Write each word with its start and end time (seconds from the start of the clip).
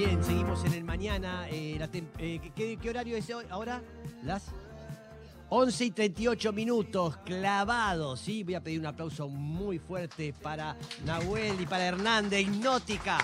Bien, 0.00 0.24
seguimos 0.24 0.64
en 0.64 0.72
el 0.72 0.82
mañana. 0.82 1.46
eh, 1.50 1.76
la 1.78 1.86
eh, 1.92 2.40
¿qué, 2.56 2.78
qué 2.80 2.88
horario 2.88 3.18
es 3.18 3.28
hoy? 3.28 3.44
ahora? 3.50 3.82
Las 4.24 4.44
11 5.50 5.84
y 5.84 5.90
38 5.90 6.54
minutos, 6.54 7.18
clavados. 7.18 8.18
¿sí? 8.20 8.42
Voy 8.42 8.54
a 8.54 8.62
pedir 8.62 8.80
un 8.80 8.86
aplauso 8.86 9.28
muy 9.28 9.78
fuerte 9.78 10.32
para 10.42 10.74
Nahuel 11.04 11.60
y 11.60 11.66
para 11.66 11.84
Hernán 11.86 12.30
de 12.30 12.40
Hipnótica. 12.40 13.18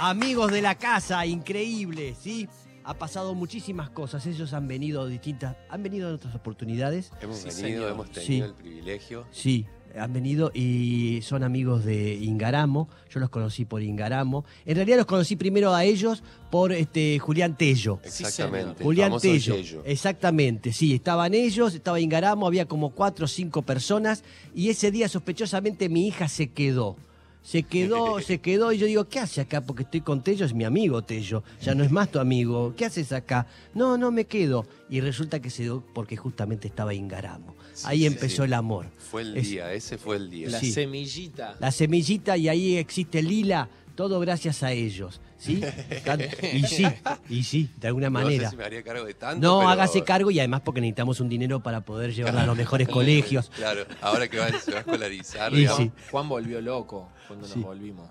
Amigos 0.00 0.50
de 0.50 0.60
la 0.60 0.74
casa, 0.74 1.24
increíble, 1.24 2.16
¿sí? 2.20 2.48
Ha 2.82 2.94
pasado 2.94 3.32
muchísimas 3.36 3.90
cosas. 3.90 4.26
Ellos 4.26 4.52
han 4.54 4.66
venido 4.66 5.06
distintas. 5.06 5.56
Han 5.68 5.84
venido 5.84 6.08
en 6.08 6.16
otras 6.16 6.34
oportunidades. 6.34 7.12
Hemos 7.20 7.36
Sí, 7.38 7.44
venido, 7.62 7.82
señor. 7.84 7.90
hemos 7.92 8.10
tenido 8.10 8.26
Sí. 8.26 8.40
el 8.40 8.54
privilegio. 8.54 9.26
Sí, 9.30 9.66
han 9.98 10.12
venido 10.12 10.50
y 10.54 11.20
son 11.22 11.42
amigos 11.42 11.84
de 11.84 12.14
Ingaramo. 12.14 12.88
Yo 13.10 13.20
los 13.20 13.30
conocí 13.30 13.64
por 13.64 13.82
Ingaramo. 13.82 14.44
En 14.66 14.76
realidad 14.76 14.98
los 14.98 15.06
conocí 15.06 15.36
primero 15.36 15.74
a 15.74 15.84
ellos 15.84 16.22
por 16.50 16.72
este 16.72 17.18
Julián 17.18 17.56
Tello. 17.56 18.00
Exactamente. 18.02 18.82
Julián 18.82 19.10
famoso 19.10 19.22
Tello. 19.22 19.56
Yello. 19.56 19.82
Exactamente, 19.84 20.72
sí. 20.72 20.94
Estaban 20.94 21.34
ellos, 21.34 21.74
estaba 21.74 22.00
Ingaramo, 22.00 22.46
había 22.46 22.66
como 22.66 22.90
cuatro 22.90 23.24
o 23.24 23.28
cinco 23.28 23.62
personas. 23.62 24.24
Y 24.54 24.68
ese 24.68 24.90
día, 24.90 25.08
sospechosamente, 25.08 25.88
mi 25.88 26.06
hija 26.06 26.28
se 26.28 26.48
quedó. 26.50 26.96
Se 27.42 27.62
quedó, 27.62 28.20
se 28.26 28.38
quedó 28.38 28.72
y 28.72 28.78
yo 28.78 28.86
digo, 28.86 29.08
¿qué 29.08 29.18
hace 29.18 29.40
acá? 29.40 29.60
Porque 29.62 29.82
estoy 29.84 30.00
con 30.02 30.22
Tello, 30.22 30.44
es 30.44 30.54
mi 30.54 30.64
amigo 30.64 31.02
Tello, 31.02 31.42
ya 31.62 31.74
no 31.74 31.82
es 31.84 31.90
más 31.90 32.10
tu 32.10 32.18
amigo. 32.18 32.74
¿Qué 32.76 32.84
haces 32.84 33.12
acá? 33.12 33.46
No, 33.74 33.96
no 33.96 34.10
me 34.10 34.26
quedo. 34.26 34.66
Y 34.88 35.00
resulta 35.00 35.40
que 35.40 35.50
se 35.50 35.62
dio 35.64 35.82
porque 35.94 36.16
justamente 36.16 36.68
estaba 36.68 36.92
Ingaramo. 36.94 37.54
Ahí 37.84 38.00
sí, 38.00 38.06
empezó 38.06 38.42
sí. 38.42 38.46
el 38.46 38.54
amor. 38.54 38.86
Fue 38.98 39.22
el 39.22 39.36
Es- 39.36 39.48
día, 39.48 39.72
ese 39.72 39.96
fue 39.96 40.16
el 40.16 40.30
día. 40.30 40.50
La 40.50 40.60
Sí. 40.60 40.70
semillita. 40.72 41.56
La 41.60 41.70
semillita 41.72 42.36
y 42.36 42.48
ahí 42.48 42.76
existe 42.76 43.22
Lila, 43.22 43.68
todo 43.94 44.20
gracias 44.20 44.62
a 44.62 44.72
ellos. 44.72 45.20
¿Sí? 45.40 45.60
Y 46.52 46.62
sí, 46.64 46.84
y 47.30 47.42
sí, 47.42 47.70
de 47.80 47.88
alguna 47.88 48.06
No 48.08 48.20
manera. 48.20 48.44
sé 48.44 48.50
si 48.50 48.56
me 48.56 48.64
haría 48.64 48.82
cargo 48.82 49.04
de 49.06 49.14
tanto. 49.14 49.40
No, 49.46 49.58
pero- 49.60 49.70
hágase 49.70 50.04
cargo 50.04 50.30
y 50.30 50.38
además 50.38 50.60
porque 50.64 50.80
necesitamos 50.82 51.18
un 51.20 51.28
dinero 51.30 51.60
para 51.60 51.80
poder 51.80 52.12
llevarla 52.14 52.42
a 52.42 52.46
los 52.46 52.56
mejores 52.56 52.88
colegios. 52.90 53.50
Claro, 53.56 53.84
ahora 54.02 54.28
que 54.28 54.38
va- 54.38 54.50
se 54.52 54.70
va 54.70 54.76
a 54.78 54.80
escolarizar. 54.80 55.52
Y 55.56 55.66
sí. 55.66 55.90
Juan 56.10 56.28
volvió 56.28 56.60
loco 56.60 57.08
cuando 57.26 57.46
Sí. 57.46 57.54
nos 57.56 57.64
volvimos. 57.64 58.06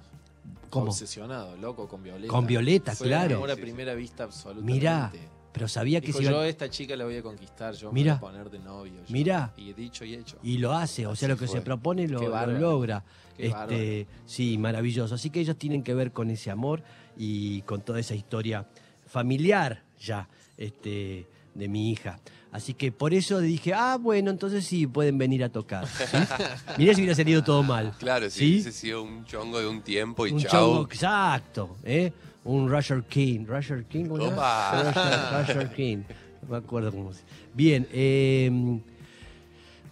¿Cómo? 0.72 0.88
Obsesionado, 0.88 1.56
loco 1.58 1.88
con 1.88 2.04
Violeta. 2.04 2.28
Con 2.32 2.46
Violeta, 2.48 2.96
Fue 2.96 3.08
claro. 3.08 3.38
amor 3.38 3.52
a 3.52 3.56
Sí, 3.56 3.60
sí. 3.60 3.66
primera 3.66 3.94
vista 3.96 4.24
absolutamente. 4.24 4.74
Mirá, 4.74 5.12
pero 5.52 5.68
sabía 5.68 6.00
que 6.00 6.08
Dijo, 6.08 6.20
se 6.20 6.24
iba 6.26 6.32
yo 6.34 6.40
a 6.42 6.48
esta 6.48 6.70
chica 6.70 6.96
la 6.96 7.06
voy 7.06 7.18
a 7.18 7.24
conquistar, 7.24 7.74
yo 7.74 7.92
Mirá. 7.92 8.16
me 8.16 8.20
voy 8.20 8.30
a 8.30 8.32
poner 8.32 8.50
de 8.52 8.60
novio. 8.60 8.94
yo". 9.08 9.14
Mirá. 9.14 9.52
Y 9.58 9.70
he 9.72 9.74
dicho 9.74 10.06
y 10.06 10.14
hecho. 10.14 10.38
y 10.44 10.58
lo 10.60 10.74
hace, 10.74 11.08
o 11.08 11.16
sea, 11.16 11.26
Así 11.28 11.34
lo 11.34 11.38
que 11.38 11.48
se 11.48 11.54
fue. 11.54 11.62
propone 11.62 12.08
lo, 12.08 12.20
Qué 12.20 12.26
lo 12.26 12.32
bárbaro. 12.32 12.60
logra. 12.60 13.04
Qué 13.36 13.48
Este, 13.48 13.58
bárbaro. 13.58 14.20
sí, 14.28 14.58
maravilloso. 14.60 15.16
Así 15.16 15.30
que 15.32 15.40
ellos 15.40 15.58
tienen 15.58 15.82
que 15.82 15.94
ver 15.96 16.12
con 16.12 16.30
ese 16.30 16.52
amor 16.52 16.84
y 17.20 17.62
con 17.64 17.82
toda 17.82 18.00
esa 18.00 18.16
historia 18.16 18.66
familiar 19.06 19.84
ya 20.00 20.28
este, 20.58 21.28
de 21.54 21.68
mi 21.68 21.92
hija. 21.92 22.20
Así 22.52 22.74
que 22.74 22.92
por 22.92 23.14
eso 23.14 23.40
dije, 23.40 23.74
ah, 23.76 23.98
bueno, 24.02 24.32
entonces 24.32 24.66
sí, 24.66 24.88
pueden 24.88 25.18
venir 25.20 25.44
a 25.44 25.50
tocar. 25.50 25.86
¿sí? 25.88 26.04
Mirá 26.78 26.94
si 26.96 27.02
hubiera 27.02 27.14
salido 27.16 27.44
todo 27.44 27.62
mal. 27.62 27.94
Claro, 28.00 28.30
si 28.30 28.40
¿sí? 28.40 28.46
hubiese 28.54 28.72
sido 28.72 29.04
un 29.04 29.26
chongo 29.26 29.60
de 29.60 29.68
un 29.68 29.82
tiempo 29.82 30.26
y 30.26 30.32
Un 30.32 30.40
chau. 30.40 30.50
chongo, 30.52 30.86
exacto, 30.86 31.76
¿eh? 31.84 32.12
Un 32.46 32.70
Rusher 32.70 33.04
King. 33.04 33.46
¿Rusher 33.46 33.84
King? 33.86 34.06
Rusher 34.06 35.70
King. 35.76 35.98
No 36.42 36.50
me 36.50 36.58
acuerdo 36.58 36.92
cómo 36.92 37.14
se 37.14 37.22
Bien, 37.54 37.86
eh, 37.92 38.80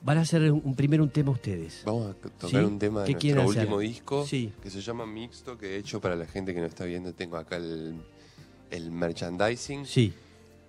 van 0.03 0.17
a 0.17 0.21
hacer 0.21 0.51
un, 0.51 0.75
primero 0.75 1.03
un 1.03 1.09
tema 1.09 1.31
ustedes. 1.31 1.81
Vamos 1.85 2.11
a 2.11 2.13
tocar 2.13 2.49
¿Sí? 2.49 2.55
un 2.57 2.79
tema 2.79 3.03
de 3.03 3.15
¿Qué 3.15 3.33
nuestro 3.33 3.41
hacer? 3.51 3.61
último 3.63 3.79
disco 3.79 4.25
Sí. 4.25 4.51
que 4.61 4.69
se 4.69 4.81
llama 4.81 5.05
Mixto, 5.05 5.57
que 5.57 5.67
de 5.67 5.77
hecho 5.77 5.99
para 6.01 6.15
la 6.15 6.25
gente 6.25 6.53
que 6.53 6.59
no 6.59 6.65
está 6.65 6.85
viendo 6.85 7.13
tengo 7.13 7.37
acá 7.37 7.57
el, 7.57 7.95
el 8.71 8.91
merchandising. 8.91 9.85
Sí. 9.85 10.13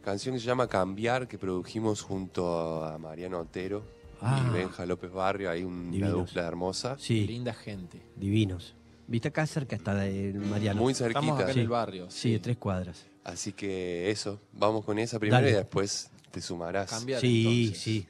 Canción 0.05 0.35
que 0.35 0.41
se 0.41 0.47
llama 0.47 0.67
Cambiar, 0.69 1.29
que 1.29 1.39
produjimos 1.39 2.03
junto 2.03 2.85
a 2.85 2.99
Mariano 2.99 3.41
Otero 3.41 3.85
Ah. 4.21 4.45
y 4.49 4.53
Benja 4.53 4.85
López 4.85 5.13
Barrio, 5.13 5.49
hay 5.49 5.63
una 5.63 6.09
dupla 6.09 6.45
hermosa. 6.47 6.97
Sí, 6.99 7.25
Linda 7.27 7.55
gente. 7.55 8.01
divinos. 8.17 8.75
¿Viste 9.07 9.29
acá 9.29 9.47
cerca 9.47 9.77
está 9.77 9.95
de 9.95 10.33
Mariano? 10.35 10.81
Muy 10.83 10.93
Estamos 10.93 11.15
cerquita. 11.15 11.35
acá 11.45 11.53
en 11.53 11.59
el 11.61 11.69
barrio. 11.69 12.11
Sí, 12.11 12.33
de 12.33 12.41
tres 12.41 12.57
cuadras. 12.57 13.07
Así 13.23 13.53
que 13.53 14.11
eso, 14.11 14.41
vamos 14.53 14.85
con 14.85 14.99
esa 14.99 15.19
primero 15.21 15.37
Dale. 15.41 15.53
y 15.53 15.55
después 15.55 16.11
te 16.33 16.41
sumarás. 16.41 16.91
Cambiar 16.91 17.21
Sí, 17.21 17.67
entonces. 17.67 17.79
sí. 17.83 18.07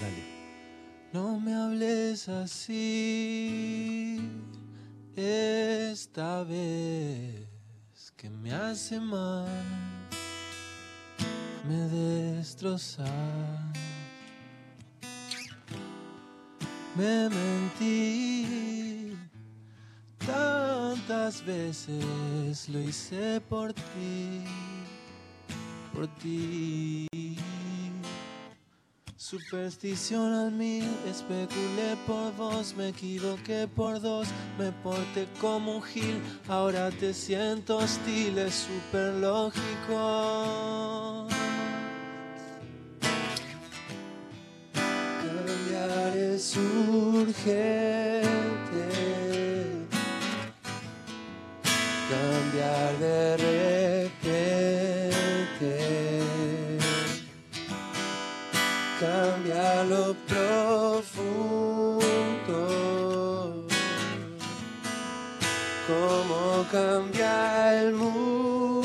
Dale. 0.00 0.35
No 1.12 1.40
me 1.40 1.54
hables 1.54 2.28
así 2.28 4.20
esta 5.16 6.42
vez 6.44 7.46
que 8.16 8.28
me 8.28 8.52
hace 8.52 9.00
mal, 9.00 9.48
me 11.66 11.88
destrozas. 11.88 13.08
Me 16.96 17.28
mentí 17.28 19.16
tantas 20.26 21.44
veces, 21.44 22.68
lo 22.68 22.80
hice 22.80 23.40
por 23.40 23.72
ti, 23.72 24.44
por 25.94 26.06
ti. 26.16 27.06
Superstición 29.28 30.32
al 30.32 30.52
mil, 30.52 30.84
especulé 31.04 31.96
por 32.06 32.32
vos, 32.36 32.76
me 32.76 32.90
equivoqué 32.90 33.66
por 33.66 34.00
dos, 34.00 34.28
me 34.56 34.70
porté 34.84 35.26
como 35.40 35.78
un 35.78 35.82
gil, 35.82 36.22
ahora 36.46 36.92
te 36.92 37.12
siento 37.12 37.78
hostil, 37.78 38.38
es 38.38 38.54
súper 38.54 39.14
lógico. 39.14 39.58
Cambiar 44.72 46.16
es 46.16 46.56
urgente, 46.56 48.28
cambiar 52.08 52.98
de 53.00 53.36
Cómo 65.86 66.66
cambia 66.72 67.80
el 67.80 67.94
mundo. 67.94 68.82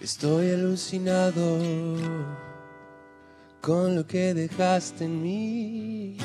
Estoy 0.00 0.52
alucinado 0.52 1.58
con 3.60 3.96
lo 3.96 4.06
que 4.06 4.34
dejaste 4.34 5.06
en 5.06 5.20
mí, 5.20 6.18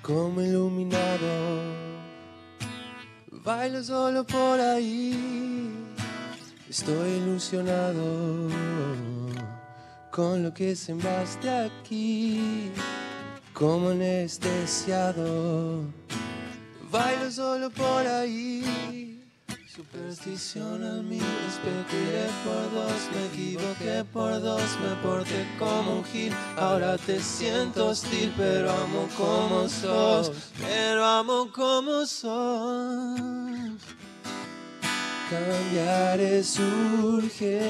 como 0.00 0.40
iluminado. 0.40 1.83
Bailo 3.44 3.84
solo 3.84 4.24
por 4.24 4.58
ahí, 4.58 5.14
estoy 6.66 7.10
ilusionado 7.10 8.48
con 10.10 10.42
lo 10.42 10.54
que 10.54 10.74
sembraste 10.74 11.50
aquí, 11.50 12.70
como 13.52 13.90
anestesiado. 13.90 15.82
Bailo 16.90 17.30
solo 17.30 17.68
por 17.68 18.06
ahí. 18.06 19.23
Superstición 19.74 20.84
al 20.84 21.02
mí, 21.02 21.18
especulé 21.48 22.28
por 22.44 22.70
dos, 22.72 23.10
me 23.12 23.26
equivoqué 23.26 24.04
por 24.12 24.40
dos, 24.40 24.78
me 24.80 24.94
porté 25.02 25.48
como 25.58 25.96
un 25.96 26.04
gil, 26.04 26.32
ahora 26.56 26.96
te 26.96 27.20
siento 27.20 27.88
hostil, 27.88 28.32
pero 28.36 28.70
amo 28.70 29.08
como 29.16 29.68
sos, 29.68 30.30
pero 30.60 31.04
amo 31.04 31.50
como 31.52 32.06
sos. 32.06 33.80
Cambiar 35.28 36.20
es 36.20 36.56
urgente, 36.60 37.66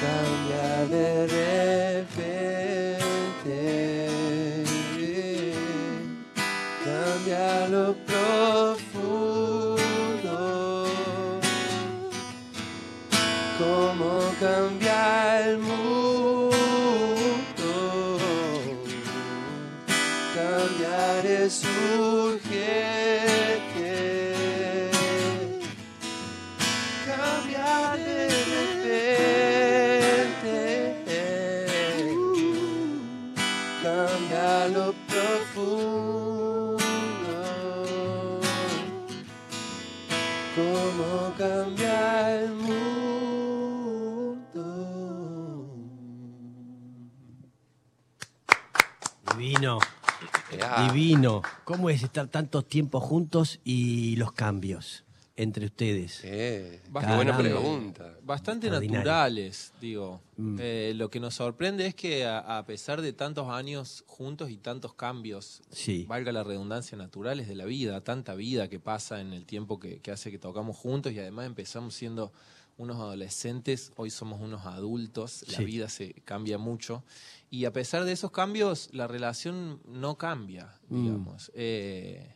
cambiar 0.00 0.88
de 0.88 1.26
repente 1.26 2.75
Cómo 13.58 14.34
cambia 14.38 15.48
el 15.48 15.58
mundo. 15.58 16.52
Cambiar 20.34 21.24
es. 21.24 21.62
Divino. 50.92 51.42
¿Cómo 51.64 51.90
es 51.90 52.02
estar 52.02 52.28
tantos 52.28 52.66
tiempos 52.66 53.02
juntos 53.02 53.60
y 53.64 54.16
los 54.16 54.32
cambios 54.32 55.04
entre 55.38 55.66
ustedes? 55.66 56.20
eh, 56.24 56.80
qué 56.84 56.90
Bastante- 56.90 57.16
buena 57.16 57.36
pregunta. 57.38 58.14
Bastante 58.22 58.70
naturales, 58.70 59.72
digo. 59.80 60.20
Mm. 60.38 60.56
Eh, 60.60 60.92
lo 60.96 61.10
que 61.10 61.20
nos 61.20 61.34
sorprende 61.34 61.86
es 61.86 61.94
que 61.94 62.24
a, 62.24 62.58
a 62.58 62.64
pesar 62.66 63.02
de 63.02 63.12
tantos 63.12 63.48
años 63.50 64.02
juntos 64.06 64.50
y 64.50 64.56
tantos 64.56 64.94
cambios, 64.94 65.62
Sí. 65.70 66.04
valga 66.08 66.32
la 66.32 66.42
redundancia, 66.42 66.96
naturales 66.96 67.48
de 67.48 67.54
la 67.54 67.64
vida, 67.66 68.00
tanta 68.02 68.34
vida 68.34 68.68
que 68.68 68.80
pasa 68.80 69.20
en 69.20 69.32
el 69.32 69.44
tiempo 69.46 69.78
que, 69.78 70.00
que 70.00 70.10
hace 70.10 70.30
que 70.30 70.38
tocamos 70.38 70.76
juntos 70.76 71.12
y 71.12 71.18
además 71.18 71.46
empezamos 71.46 71.94
siendo 71.94 72.32
unos 72.78 72.96
adolescentes, 72.96 73.92
hoy 73.96 74.10
somos 74.10 74.40
unos 74.40 74.66
adultos, 74.66 75.44
la 75.48 75.58
vida 75.64 75.88
se 75.88 76.12
cambia 76.24 76.58
mucho 76.58 77.04
y 77.50 77.64
a 77.64 77.72
pesar 77.72 78.04
de 78.04 78.12
esos 78.12 78.30
cambios, 78.30 78.88
la 78.92 79.06
relación 79.06 79.80
no 79.86 80.16
cambia, 80.16 80.78
Mm. 80.88 81.02
digamos. 81.04 81.50
Eh, 81.54 82.34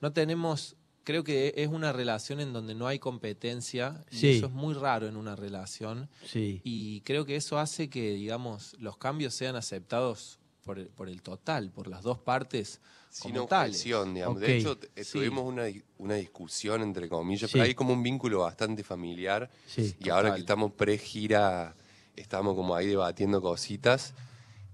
no 0.00 0.12
tenemos, 0.12 0.76
creo 1.04 1.24
que 1.24 1.54
es 1.56 1.68
una 1.68 1.92
relación 1.92 2.40
en 2.40 2.52
donde 2.52 2.74
no 2.74 2.86
hay 2.86 2.98
competencia 2.98 4.04
y 4.10 4.26
eso 4.28 4.46
es 4.46 4.52
muy 4.52 4.74
raro 4.74 5.06
en 5.08 5.16
una 5.16 5.36
relación 5.36 6.08
Sí. 6.24 6.60
y 6.64 7.00
creo 7.02 7.24
que 7.24 7.36
eso 7.36 7.58
hace 7.58 7.88
que, 7.88 8.12
digamos, 8.14 8.76
los 8.80 8.96
cambios 8.96 9.34
sean 9.34 9.56
aceptados 9.56 10.38
por 10.70 10.78
el, 10.78 10.86
por 10.86 11.08
el 11.08 11.20
total, 11.20 11.72
por 11.72 11.88
las 11.88 12.04
dos 12.04 12.18
partes 12.20 12.80
Sin 13.08 13.32
como 13.34 13.46
tales. 13.48 13.74
objeción, 13.74 14.14
digamos. 14.14 14.36
Ok. 14.36 14.42
De 14.42 14.56
hecho, 14.56 14.78
eh, 14.94 15.02
Sí. 15.02 15.12
tuvimos 15.18 15.44
una, 15.44 15.64
di- 15.64 15.82
una 15.98 16.14
discusión, 16.14 16.80
entre 16.82 17.08
comillas, 17.08 17.50
Sí. 17.50 17.54
pero 17.54 17.64
hay 17.64 17.74
como 17.74 17.92
un 17.92 18.04
vínculo 18.04 18.38
bastante 18.40 18.84
familiar. 18.84 19.50
Sí. 19.66 19.96
Y 19.98 20.10
ahora 20.10 20.32
que 20.32 20.40
estamos 20.42 20.70
pre-gira, 20.72 21.74
estamos 22.14 22.54
como 22.54 22.76
ahí 22.76 22.86
debatiendo 22.86 23.42
cositas. 23.42 24.14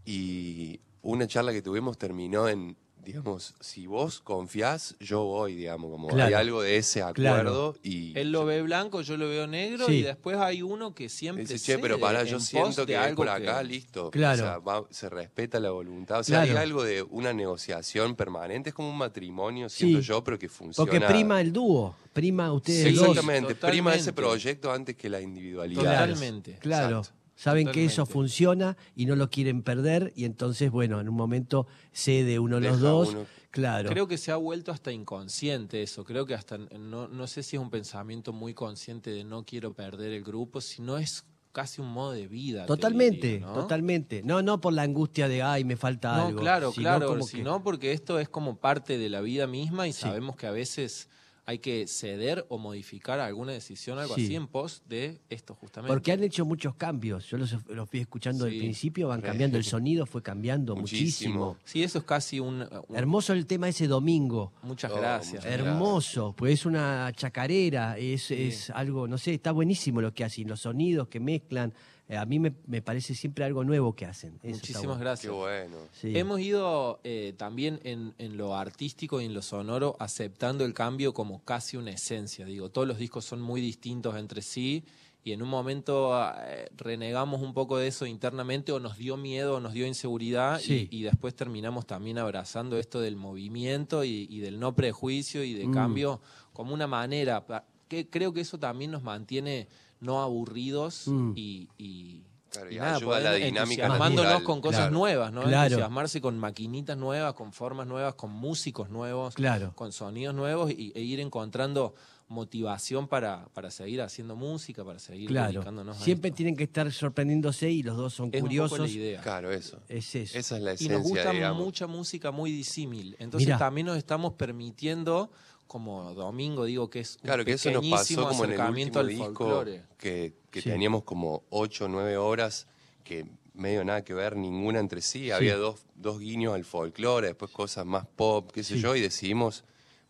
Y 0.04 0.80
una 1.00 1.26
charla 1.26 1.52
que 1.52 1.62
tuvimos 1.62 1.96
terminó 1.96 2.46
en, 2.46 2.76
digamos, 3.06 3.54
si 3.60 3.86
vos 3.86 4.20
confiás, 4.20 4.96
yo 4.98 5.22
voy, 5.22 5.54
digamos, 5.54 5.92
como 5.92 6.12
hay 6.20 6.34
algo 6.34 6.60
de 6.60 6.76
ese 6.76 7.02
acuerdo. 7.02 7.76
Y 7.84 8.18
Él 8.18 8.32
lo 8.32 8.44
ve 8.44 8.62
blanco, 8.62 9.00
yo 9.02 9.16
lo 9.16 9.28
veo 9.28 9.46
negro 9.46 9.86
Sí. 9.86 9.98
y 9.98 10.02
después 10.02 10.36
hay 10.38 10.60
uno 10.62 10.92
que 10.92 11.08
siempre 11.08 11.44
Dice, 11.44 11.58
che, 11.58 11.78
pero 11.78 12.00
pará, 12.00 12.24
yo 12.24 12.40
siento 12.40 12.84
que 12.84 12.96
algo 12.96 13.16
por 13.18 13.28
acá, 13.28 13.58
que- 13.60 13.64
listo. 13.68 14.10
Claro. 14.10 14.42
O 14.42 14.46
sea, 14.46 14.58
va- 14.58 14.84
se 14.90 15.08
respeta 15.08 15.60
la 15.60 15.70
voluntad. 15.70 16.18
O 16.18 16.24
sea, 16.24 16.42
Claro. 16.42 16.58
hay 16.58 16.64
algo 16.66 16.82
de 16.82 17.02
una 17.02 17.32
negociación 17.32 18.16
permanente. 18.16 18.70
Es 18.70 18.74
como 18.74 18.90
un 18.90 18.98
matrimonio, 18.98 19.68
siento 19.68 20.00
Sí. 20.00 20.04
yo, 20.08 20.24
pero 20.24 20.36
que 20.36 20.48
funciona. 20.48 20.90
Porque 20.90 21.06
prima 21.06 21.40
el 21.40 21.52
dúo, 21.52 21.94
prima 22.12 22.52
ustedes 22.52 22.88
Sí, 22.88 22.94
dos. 22.94 23.10
Exactamente, 23.10 23.54
prima 23.54 23.94
ese 23.94 24.10
Totalmente. 24.10 24.12
proyecto 24.12 24.72
antes 24.72 24.96
que 24.96 25.08
la 25.08 25.20
individualidad. 25.20 25.82
Totalmente. 26.06 26.56
Claro. 26.58 26.98
Exacto. 26.98 27.16
Saben 27.36 27.70
que 27.70 27.84
eso 27.84 28.06
funciona 28.06 28.76
y 28.96 29.06
no 29.06 29.14
lo 29.14 29.28
quieren 29.30 29.62
perder 29.62 30.12
y 30.16 30.24
entonces, 30.24 30.70
bueno, 30.70 31.00
en 31.00 31.08
un 31.08 31.14
momento 31.14 31.66
cede 31.92 32.38
uno 32.38 32.56
de 32.60 32.68
los 32.68 32.80
Deja 32.80 32.90
dos. 32.90 33.08
uno- 33.10 33.26
Claro. 33.50 33.88
Creo 33.88 34.06
que 34.06 34.18
se 34.18 34.32
ha 34.32 34.36
vuelto 34.36 34.70
hasta 34.70 34.92
inconsciente 34.92 35.82
eso. 35.82 36.04
Creo 36.04 36.26
que 36.26 36.34
hasta 36.34 36.58
no, 36.58 37.08
no 37.08 37.26
sé 37.26 37.42
si 37.42 37.56
es 37.56 37.62
un 37.62 37.70
pensamiento 37.70 38.32
muy 38.34 38.52
consciente 38.52 39.10
de 39.10 39.24
no 39.24 39.44
quiero 39.46 39.72
perder 39.72 40.12
el 40.12 40.22
grupo, 40.24 40.60
sino 40.60 40.98
es 40.98 41.24
casi 41.52 41.80
un 41.80 41.88
modo 41.88 42.12
de 42.12 42.26
vida. 42.26 42.62
te 42.62 42.66
Totalmente, 42.66 43.26
diría, 43.28 43.46
¿no? 43.46 43.54
totalmente. 43.54 44.22
No, 44.22 44.42
no 44.42 44.60
por 44.60 44.74
la 44.74 44.82
angustia 44.82 45.26
de, 45.26 45.42
ay, 45.42 45.64
me 45.64 45.76
falta 45.76 46.14
No, 46.18 46.26
algo. 46.26 46.40
claro, 46.40 46.70
sino 46.70 46.82
claro, 46.82 47.16
que- 47.16 47.22
sino 47.22 47.62
porque 47.62 47.92
esto 47.92 48.18
es 48.18 48.28
como 48.28 48.58
parte 48.58 48.98
de 48.98 49.08
la 49.08 49.22
vida 49.22 49.46
misma 49.46 49.88
y 49.88 49.94
Sí. 49.94 50.02
sabemos 50.02 50.36
que 50.36 50.46
a 50.46 50.50
veces 50.50 51.08
hay 51.48 51.60
que 51.60 51.86
ceder 51.86 52.44
o 52.48 52.58
modificar 52.58 53.20
alguna 53.20 53.52
decisión, 53.52 53.98
algo 54.00 54.16
Sí. 54.16 54.24
así, 54.24 54.34
en 54.34 54.48
pos 54.48 54.82
de 54.88 55.20
esto 55.30 55.54
justamente. 55.54 55.94
Porque 55.94 56.10
han 56.10 56.22
hecho 56.24 56.44
muchos 56.44 56.74
cambios. 56.74 57.26
Yo 57.30 57.38
los, 57.38 57.54
los 57.68 57.88
fui 57.88 58.00
escuchando 58.00 58.46
al 58.46 58.50
Sí, 58.50 58.58
principio, 58.58 59.06
van 59.08 59.20
cambiando. 59.22 59.56
El 59.56 59.62
sonido 59.64 60.06
fue 60.06 60.22
cambiando 60.22 60.74
muchísimo. 60.74 61.34
Muchísimo. 61.54 61.56
Sí, 61.64 61.84
eso 61.84 61.98
es 62.00 62.04
casi 62.04 62.40
un... 62.40 62.62
un- 62.88 62.96
Hermoso 62.96 63.32
el 63.32 63.46
tema 63.46 63.68
ese 63.68 63.86
domingo. 63.86 64.52
Muchas 64.64 64.90
Oh, 64.90 64.96
gracias. 64.96 65.44
muchas 65.44 65.60
Hermoso, 65.60 66.34
pues 66.36 66.54
es 66.54 66.66
una 66.66 67.12
chacarera, 67.14 67.96
es, 67.96 68.24
Sí. 68.24 68.34
es 68.48 68.70
algo, 68.70 69.06
no 69.06 69.16
sé, 69.16 69.34
está 69.34 69.52
buenísimo 69.52 70.00
lo 70.00 70.12
que 70.12 70.24
hacen, 70.24 70.48
los 70.48 70.60
sonidos 70.60 71.06
que 71.08 71.20
mezclan. 71.20 71.72
Eh, 72.08 72.16
a 72.16 72.24
mí 72.24 72.38
me, 72.38 72.52
me 72.66 72.82
parece 72.82 73.14
siempre 73.14 73.44
algo 73.44 73.64
nuevo 73.64 73.94
que 73.96 74.06
hacen. 74.06 74.38
Eso 74.42 74.54
Muchísimas 74.56 74.82
bueno. 74.84 74.98
Qué 74.98 75.04
gracias. 75.04 75.32
bueno. 75.32 75.76
Sí. 75.92 76.16
Hemos 76.16 76.40
ido 76.40 77.00
eh, 77.02 77.34
también 77.36 77.80
en, 77.82 78.14
en 78.18 78.36
lo 78.36 78.54
artístico 78.54 79.20
y 79.20 79.24
en 79.24 79.34
lo 79.34 79.42
sonoro 79.42 79.96
aceptando 79.98 80.64
el 80.64 80.72
cambio 80.72 81.12
como 81.12 81.44
casi 81.44 81.76
una 81.76 81.90
esencia. 81.90 82.46
Digo, 82.46 82.70
todos 82.70 82.86
los 82.86 82.98
discos 82.98 83.24
son 83.24 83.40
muy 83.40 83.60
distintos 83.60 84.16
entre 84.16 84.40
sí 84.42 84.84
y 85.24 85.32
en 85.32 85.42
un 85.42 85.48
momento 85.48 86.12
eh, 86.44 86.68
renegamos 86.76 87.42
un 87.42 87.52
poco 87.52 87.76
de 87.78 87.88
eso 87.88 88.06
internamente 88.06 88.70
o 88.70 88.78
nos 88.78 88.96
dio 88.96 89.16
miedo 89.16 89.56
o 89.56 89.60
nos 89.60 89.72
dio 89.72 89.84
inseguridad 89.84 90.60
Sí. 90.60 90.86
y, 90.88 90.98
y 90.98 91.02
después 91.02 91.34
terminamos 91.34 91.84
también 91.88 92.18
abrazando 92.18 92.78
esto 92.78 93.00
del 93.00 93.16
movimiento 93.16 94.04
y, 94.04 94.28
y 94.30 94.38
del 94.38 94.60
no 94.60 94.76
prejuicio 94.76 95.42
y 95.42 95.54
de 95.54 95.66
Mm. 95.66 95.74
cambio 95.74 96.20
como 96.52 96.72
una 96.72 96.86
manera. 96.86 97.44
Que 97.88 98.08
creo 98.08 98.32
que 98.32 98.40
eso 98.42 98.58
también 98.60 98.92
nos 98.92 99.02
mantiene 99.02 99.66
no 100.00 100.22
aburridos 100.22 101.08
Mm. 101.08 101.32
y, 101.36 101.68
y- 101.78 102.22
Claro, 102.48 102.70
y 102.70 102.76
y 102.76 102.78
nada, 102.78 102.96
ayuda 102.96 103.16
a 103.16 103.20
la 103.20 103.28
poder 103.30 103.44
dinámica 103.44 103.88
natural, 103.88 104.42
con 104.42 104.60
cosas 104.62 104.80
claro. 104.82 104.92
nuevas, 104.94 105.30
¿no? 105.32 105.42
Claro. 105.42 105.64
Entusiasmarse 105.74 106.20
con 106.22 106.38
maquinitas 106.38 106.96
nuevas, 106.96 107.34
con 107.34 107.52
formas 107.52 107.86
nuevas, 107.86 108.14
con 108.14 108.30
músicos 108.30 108.88
nuevos, 108.88 109.34
Claro. 109.34 109.72
con 109.74 109.92
sonidos 109.92 110.34
nuevos 110.34 110.70
y, 110.70 110.90
e 110.94 111.02
ir 111.02 111.20
encontrando 111.20 111.94
motivación 112.28 113.08
para, 113.08 113.46
para 113.54 113.70
seguir 113.70 114.00
haciendo 114.02 114.36
música, 114.36 114.84
para 114.84 114.98
seguir 114.98 115.28
Claro. 115.28 115.52
dedicándonos 115.52 115.96
a 115.96 116.00
Siempre 116.00 116.28
esto. 116.28 116.36
tienen 116.36 116.56
que 116.56 116.64
estar 116.64 116.90
sorprendiéndose 116.92 117.70
y 117.70 117.82
los 117.82 117.96
dos 117.96 118.14
son 118.14 118.28
Es 118.32 118.42
un 118.42 118.48
poco 118.48 118.68
curiosos. 118.68 118.78
la 118.80 118.88
idea. 118.88 119.20
Claro, 119.20 119.52
eso. 119.52 119.78
Es 119.88 120.14
eso. 120.14 120.38
Esa 120.38 120.56
es 120.56 120.62
la 120.62 120.72
Y 120.72 120.74
esencia, 120.74 120.98
nos 120.98 121.06
gusta 121.08 121.30
digamos. 121.32 121.64
mucha 121.64 121.86
música 121.86 122.30
muy 122.30 122.50
disímil. 122.52 123.16
Entonces 123.18 123.46
Mirá. 123.48 123.58
también 123.58 123.86
nos 123.86 123.96
estamos 123.96 124.32
permitiendo, 124.34 125.30
como 125.66 126.14
domingo 126.14 126.64
digo 126.64 126.88
que 126.90 127.00
es 127.00 127.16
un 127.16 127.22
Claro, 127.22 127.44
que 127.44 127.52
eso 127.52 127.70
nos 127.70 127.82
pequeñísimo 127.82 128.22
pasó 128.22 128.28
como 128.30 128.44
en 128.44 128.50
el 128.52 128.60
acercamiento 128.60 129.00
último 129.00 129.24
al 129.24 129.28
disco, 129.30 129.44
folclore. 129.44 129.82
que, 129.98 130.34
que 130.50 130.62
Sí. 130.62 130.70
teníamos 130.70 131.04
como 131.04 131.42
8 131.50 131.84
o 131.86 131.88
9 131.88 132.16
horas, 132.16 132.66
que 133.04 133.26
medio 133.54 133.84
nada 133.84 134.04
que 134.04 134.14
ver, 134.14 134.36
ninguna 134.36 134.80
entre 134.80 135.00
sí. 135.02 135.30
Había 135.30 135.56
dos, 135.56 135.80
dos 135.94 136.18
guiños 136.20 136.54
al 136.54 136.64
folclore, 136.64 137.28
después 137.28 137.50
cosas 137.50 137.86
más 137.86 138.06
pop, 138.06 138.50
qué 138.52 138.62
sé 138.62 138.74
Sí. 138.76 138.82
yo, 138.82 138.94
y 138.96 139.00
decidimos 139.00 139.64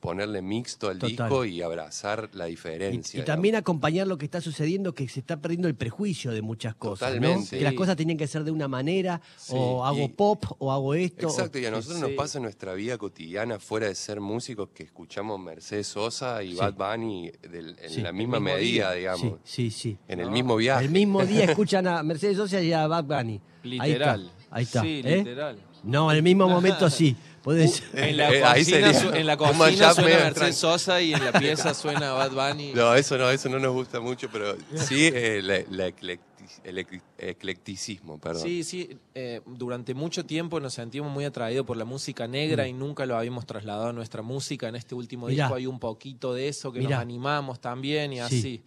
ponerle 0.07 0.41
mixto 0.41 0.89
al 0.89 0.99
Total. 1.01 1.17
disco 1.29 1.45
y 1.45 1.63
abrazar 1.63 2.31
la 2.33 2.45
diferencia. 2.45 3.19
y 3.21 3.25
también 3.25 3.57
acompañar 3.57 4.07
lo 4.07 4.17
que 4.19 4.25
está 4.25 4.41
sucediendo, 4.41 4.95
que 4.95 5.09
se 5.09 5.19
está 5.21 5.37
perdiendo 5.41 5.67
el 5.67 5.75
prejuicio 5.75 6.31
de 6.31 6.43
muchas 6.43 6.77
cosas. 6.77 7.11
¿no? 7.15 7.21
Totalmente. 7.21 7.59
Que 7.59 7.65
las 7.65 7.75
cosas 7.75 7.97
tenían 7.97 8.17
que 8.17 8.27
ser 8.29 8.45
de 8.45 8.53
una 8.53 8.69
manera, 8.69 9.21
Sí, 9.37 9.53
o 9.57 9.85
hago 9.85 10.05
y- 10.05 10.09
pop, 10.09 10.45
o 10.59 10.71
hago 10.71 10.95
esto. 10.95 11.27
o- 11.27 11.31
Exacto, 11.31 11.59
y 11.59 11.67
a 11.67 11.71
nosotros 11.73 12.01
nos 12.01 12.13
pasa 12.13 12.39
en 12.39 12.43
nuestra 12.45 12.75
vida 12.75 12.97
cotidiana, 12.99 13.59
fuera 13.59 13.89
de 13.89 13.95
ser 13.97 14.21
músicos, 14.21 14.69
que 14.73 14.85
escuchamos 14.85 15.41
Mercedes 15.41 15.89
Sosa 15.89 16.43
y 16.45 16.53
Sí. 16.53 16.57
Bad 16.59 16.75
Bunny 16.75 17.33
del- 17.51 17.77
en 17.83 17.91
Sí. 17.91 18.01
la 18.01 18.13
misma 18.13 18.39
medida, 18.39 18.93
día. 18.93 18.93
digamos, 18.93 19.41
Sí, 19.45 19.71
sí, 19.71 19.71
sí. 19.71 19.99
en 20.07 20.21
el 20.21 20.31
mismo 20.31 20.55
viaje. 20.57 20.85
El 20.85 20.91
mismo 20.93 21.25
día 21.27 21.45
escuchan 21.59 21.87
a 21.89 22.03
Mercedes 22.05 22.37
Sosa 22.37 22.61
y 22.63 22.73
a 22.73 22.87
Bad 22.87 23.05
Bunny. 23.05 23.41
Literal. 23.65 24.31
Ahí 24.51 24.63
está. 24.63 24.83
Sí, 24.83 24.87
ahí 24.87 24.99
está. 25.01 25.11
¿eh? 25.11 25.17
literal. 25.19 25.59
No, 25.87 26.11
en 26.11 26.17
el 26.19 26.23
mismo 26.23 26.49
momento 26.49 26.91
sí. 26.91 27.17
Podés- 27.45 27.83
En 27.95 28.17
la 28.17 28.31
Eh, 28.33 28.43
ahí 28.45 28.65
cocina, 28.65 28.93
sería 28.93 29.01
su- 29.01 29.15
en 29.15 29.25
la 29.27 29.33
un 29.35 29.39
cocina 29.39 29.59
mashup 29.87 29.95
suena 30.03 30.17
Mercedes. 30.25 30.57
Sosa 30.57 31.01
y 31.01 31.13
en 31.15 31.25
la 31.25 31.33
pieza 31.33 31.73
suena 31.75 32.13
Bad 32.13 32.33
Bunny. 32.33 32.73
No, 32.75 32.93
eso 32.95 33.17
no, 33.17 33.31
eso 33.31 33.49
no 33.49 33.61
nos 33.61 33.73
gusta 33.73 34.01
mucho, 34.01 34.29
pero 34.33 34.57
sí 34.75 35.07
eh, 35.15 35.41
la- 35.45 35.63
la 35.71 35.89
eclecti- 35.89 36.21
el 36.65 36.79
ec- 36.79 37.01
eclecticismo, 37.19 38.19
perdón. 38.19 38.43
Sí, 38.43 38.65
sí, 38.65 38.99
eh, 39.15 39.41
durante 39.47 39.95
mucho 39.95 40.27
tiempo 40.27 40.59
nos 40.59 40.75
sentimos 40.75 41.11
muy 41.13 41.25
atraídos 41.25 41.65
por 41.65 41.77
la 41.77 41.85
música 41.85 42.27
negra 42.27 42.65
Mm. 42.65 42.69
y 42.69 42.73
nunca 42.73 43.07
lo 43.07 43.17
habíamos 43.17 43.47
trasladado 43.47 43.89
a 43.91 43.93
nuestra 43.93 44.23
música. 44.23 44.69
En 44.69 44.75
este 44.75 44.97
último 44.97 45.29
Mirá. 45.29 45.45
disco 45.45 45.55
hay 45.57 45.67
un 45.67 45.79
poquito 45.79 46.35
de 46.35 46.49
eso, 46.49 46.73
que 46.73 46.81
Mirá. 46.81 46.97
nos 46.97 47.03
animamos 47.03 47.61
también 47.61 48.13
y 48.13 48.17
Sí. 48.17 48.21
así. 48.21 48.63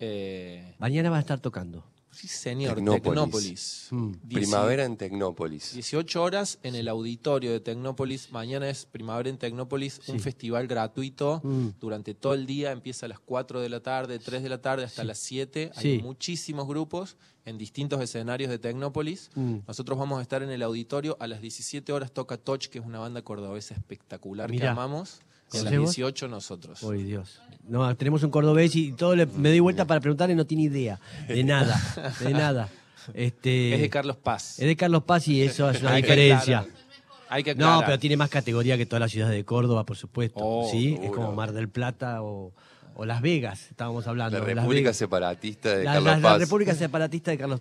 Eh, 0.00 0.74
Mañana 0.78 1.08
va 1.10 1.18
a 1.18 1.20
estar 1.20 1.38
tocando. 1.38 1.84
Sí, 2.14 2.28
señor, 2.28 2.76
Tecnópolis. 2.76 3.02
Tecnópolis. 3.04 3.86
Mm. 3.90 4.12
Primavera 4.32 4.84
en 4.84 4.96
Tecnópolis. 4.96 5.72
18 5.74 6.22
horas 6.22 6.58
en 6.62 6.74
el 6.74 6.88
auditorio 6.88 7.52
de 7.52 7.60
Tecnópolis. 7.60 8.30
Mañana 8.32 8.68
es 8.68 8.86
Primavera 8.86 9.28
en 9.28 9.38
Tecnópolis, 9.38 10.00
un 10.08 10.20
festival 10.20 10.66
gratuito. 10.66 11.40
Mm. 11.42 11.68
Durante 11.80 12.14
todo 12.14 12.34
el 12.34 12.46
día 12.46 12.72
empieza 12.72 13.06
a 13.06 13.08
las 13.08 13.18
4 13.20 13.60
de 13.60 13.68
la 13.68 13.80
tarde, 13.80 14.18
3 14.18 14.42
de 14.42 14.48
la 14.48 14.60
tarde 14.62 14.84
hasta 14.84 15.02
Sí. 15.02 15.08
las 15.08 15.18
7. 15.18 15.70
Hay 15.76 16.02
muchísimos 16.02 16.66
grupos 16.66 17.16
en 17.44 17.58
distintos 17.58 18.00
escenarios 18.00 18.50
de 18.50 18.58
Tecnópolis. 18.58 19.30
Mm. 19.34 19.58
Nosotros 19.66 19.98
vamos 19.98 20.18
a 20.18 20.22
estar 20.22 20.42
en 20.42 20.50
el 20.50 20.62
auditorio. 20.62 21.16
A 21.20 21.26
las 21.26 21.40
17 21.40 21.92
horas 21.92 22.12
toca 22.12 22.36
Toch, 22.38 22.68
que 22.68 22.78
es 22.78 22.84
una 22.84 22.98
banda 22.98 23.22
cordobesa 23.22 23.74
espectacular 23.74 24.50
que 24.50 24.66
amamos. 24.66 25.20
A 25.54 25.62
las 25.62 25.72
¿Conocés 25.72 25.80
vos? 25.80 25.96
18 25.96 26.28
nosotros. 26.28 26.82
Uy, 26.82 27.02
Dios. 27.04 27.40
No, 27.68 27.94
tenemos 27.96 28.22
un 28.22 28.30
cordobés 28.30 28.74
y 28.76 28.92
todo 28.92 29.16
le- 29.16 29.26
me 29.26 29.48
doy 29.48 29.60
vuelta 29.60 29.84
para 29.86 30.00
preguntarle 30.00 30.34
y 30.34 30.36
no 30.36 30.44
tiene 30.46 30.64
idea. 30.64 31.00
De 31.28 31.42
nada, 31.44 31.80
de 32.20 32.30
nada. 32.34 32.68
Este, 33.12 33.74
Es 33.74 33.80
de 33.80 33.90
Carlos 33.90 34.16
Paz. 34.16 34.58
es 34.58 34.66
de 34.66 34.76
Carlos 34.76 35.02
Paz 35.04 35.28
y 35.28 35.42
eso 35.42 35.68
es 35.70 35.80
una 35.82 35.94
diferencia. 35.96 36.60
aclarar. 36.60 36.84
Hay 37.28 37.42
que 37.42 37.54
No, 37.54 37.82
pero 37.84 37.98
tiene 37.98 38.16
más 38.16 38.28
categoría 38.30 38.76
que 38.76 38.86
todas 38.86 39.00
las 39.00 39.10
ciudades 39.10 39.34
de 39.34 39.44
Córdoba, 39.44 39.84
por 39.84 39.96
supuesto. 39.96 40.38
Oh, 40.40 40.68
¿sí? 40.70 40.98
Es 41.02 41.10
como 41.10 41.32
Mar 41.32 41.52
del 41.52 41.68
Plata 41.68 42.22
o, 42.22 42.52
o 42.96 43.04
Las 43.04 43.20
Vegas, 43.22 43.70
estábamos 43.70 44.06
hablando. 44.06 44.38
La 44.38 44.44
República. 44.44 44.92
Separatista 44.92 45.76
de 45.76 45.84
La, 45.84 45.94
Carlos 45.94 46.10
la- 46.12 46.16
la 46.18 46.22
Paz. 46.22 46.38
República 46.40 46.74
Separatista 46.74 47.30
de 47.30 47.38
Carlos, 47.38 47.60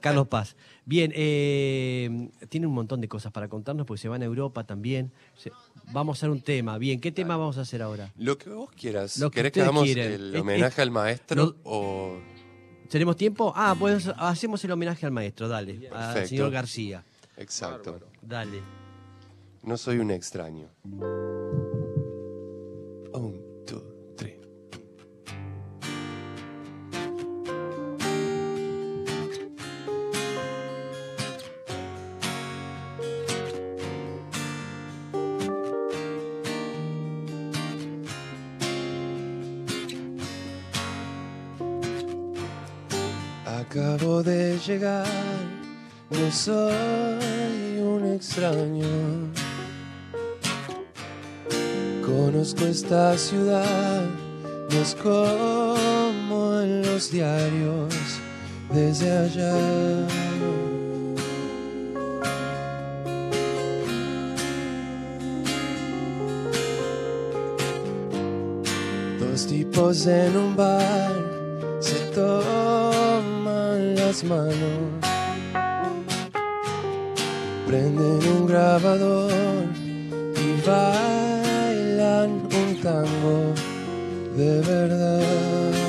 Carlos 0.00 0.28
Paz. 0.28 0.56
Bien, 0.84 1.12
eh, 1.14 2.30
tiene 2.48 2.66
un 2.66 2.72
montón 2.74 3.00
de 3.00 3.08
cosas 3.08 3.30
para 3.32 3.48
contarnos 3.48 3.86
porque 3.86 4.00
se 4.00 4.08
van 4.08 4.22
a 4.22 4.24
Europa 4.24 4.64
también. 4.64 5.12
Se- 5.36 5.52
vamos 5.92 6.16
a 6.16 6.18
hacer 6.18 6.30
un 6.30 6.40
tema. 6.40 6.78
Bien, 6.78 7.00
¿qué 7.00 7.12
tema 7.12 7.36
vamos 7.36 7.58
a 7.58 7.62
hacer 7.62 7.82
ahora? 7.82 8.12
Lo 8.16 8.38
que 8.38 8.50
vos 8.50 8.70
quieras. 8.72 9.18
Lo 9.18 9.30
que 9.30 9.36
¿Querés 9.36 9.52
que 9.52 9.60
hagamos 9.62 9.84
quieren. 9.84 10.12
el 10.12 10.36
homenaje 10.36 10.72
es- 10.74 10.78
al 10.78 10.90
maestro 10.90 11.36
lo- 11.44 11.56
o...? 11.64 12.18
¿Tenemos 12.88 13.16
tiempo? 13.16 13.52
Ah, 13.54 13.76
pues 13.78 14.10
hacemos 14.16 14.64
el 14.64 14.72
homenaje 14.72 15.06
al 15.06 15.12
maestro, 15.12 15.46
dale. 15.46 15.88
Al 15.92 16.26
señor 16.26 16.50
García. 16.50 17.04
Exacto. 17.36 18.00
Dale. 18.20 18.60
No 19.62 19.76
soy 19.76 19.98
un 19.98 20.10
extraño. 20.10 20.68
Acabo 43.70 44.20
de 44.20 44.58
llegar, 44.66 45.06
no 46.10 46.32
soy 46.32 47.78
un 47.78 48.14
extraño. 48.16 49.30
Conozco 52.04 52.64
esta 52.64 53.16
ciudad, 53.16 54.08
no 54.72 54.76
es 54.76 54.96
como 54.96 56.60
en 56.62 56.82
los 56.82 57.12
diarios 57.12 57.94
desde 58.74 59.08
allá. 59.08 59.54
Dos 69.20 69.46
tipos 69.46 70.08
en 70.08 70.36
un 70.36 70.56
bar 70.56 71.29
manos, 74.24 75.04
prenden 77.66 78.28
un 78.28 78.46
grabador 78.46 79.32
y 80.36 80.66
bailan 80.66 82.30
un 82.30 82.80
tango 82.82 83.54
de 84.36 84.60
verdad. 84.60 85.79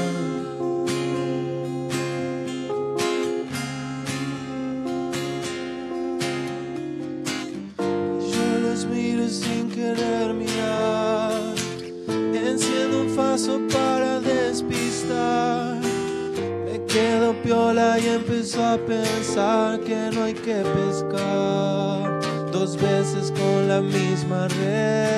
Empiezo 18.41 18.65
a 18.65 18.77
pensar 18.87 19.79
que 19.81 20.09
no 20.11 20.23
hay 20.23 20.33
que 20.33 20.63
pescar 20.63 22.19
dos 22.51 22.75
veces 22.75 23.31
con 23.31 23.67
la 23.67 23.81
misma 23.81 24.47
red. 24.47 25.11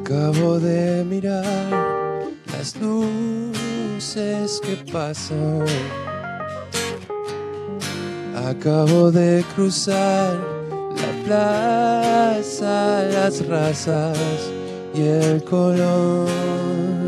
Acabo 0.00 0.58
de 0.58 1.04
mirar 1.04 2.30
las 2.52 2.74
luces 2.76 4.62
que 4.62 4.76
pasan. 4.90 5.66
Acabo 8.46 9.10
de 9.10 9.44
cruzar 9.54 10.38
la 10.96 11.24
plaza, 11.26 13.02
las 13.12 13.46
razas 13.46 14.16
y 14.94 15.02
el 15.02 15.44
color. 15.44 17.07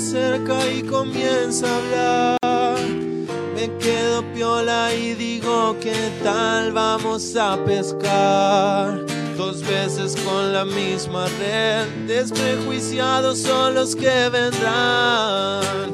Acerca 0.00 0.66
y 0.66 0.82
comienza 0.82 1.66
a 1.66 1.76
hablar. 1.76 2.80
Me 3.54 3.70
quedo 3.78 4.24
piola 4.32 4.94
y 4.94 5.12
digo, 5.14 5.76
¿qué 5.78 6.10
tal 6.24 6.72
vamos 6.72 7.36
a 7.36 7.62
pescar? 7.66 9.04
Dos 9.36 9.60
veces 9.62 10.16
con 10.24 10.54
la 10.54 10.64
misma 10.64 11.26
red, 11.38 11.86
desprejuiciados 12.06 13.40
son 13.40 13.74
los 13.74 13.94
que 13.94 14.30
vendrán. 14.30 15.90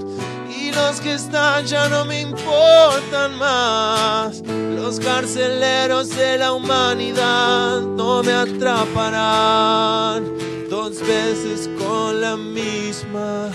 Y 0.56 0.70
los 0.70 1.00
que 1.00 1.14
están 1.14 1.66
ya 1.66 1.88
no 1.88 2.04
me 2.04 2.20
importan 2.20 3.36
más. 3.38 4.40
Los 4.76 5.00
carceleros 5.00 6.10
de 6.10 6.38
la 6.38 6.52
humanidad 6.52 7.80
no 7.80 8.22
me 8.22 8.32
atraparán. 8.32 10.22
Dos 10.70 11.00
veces 11.00 11.68
con 11.78 12.20
la 12.20 12.36
misma. 12.36 13.50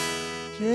Qué 0.62 0.68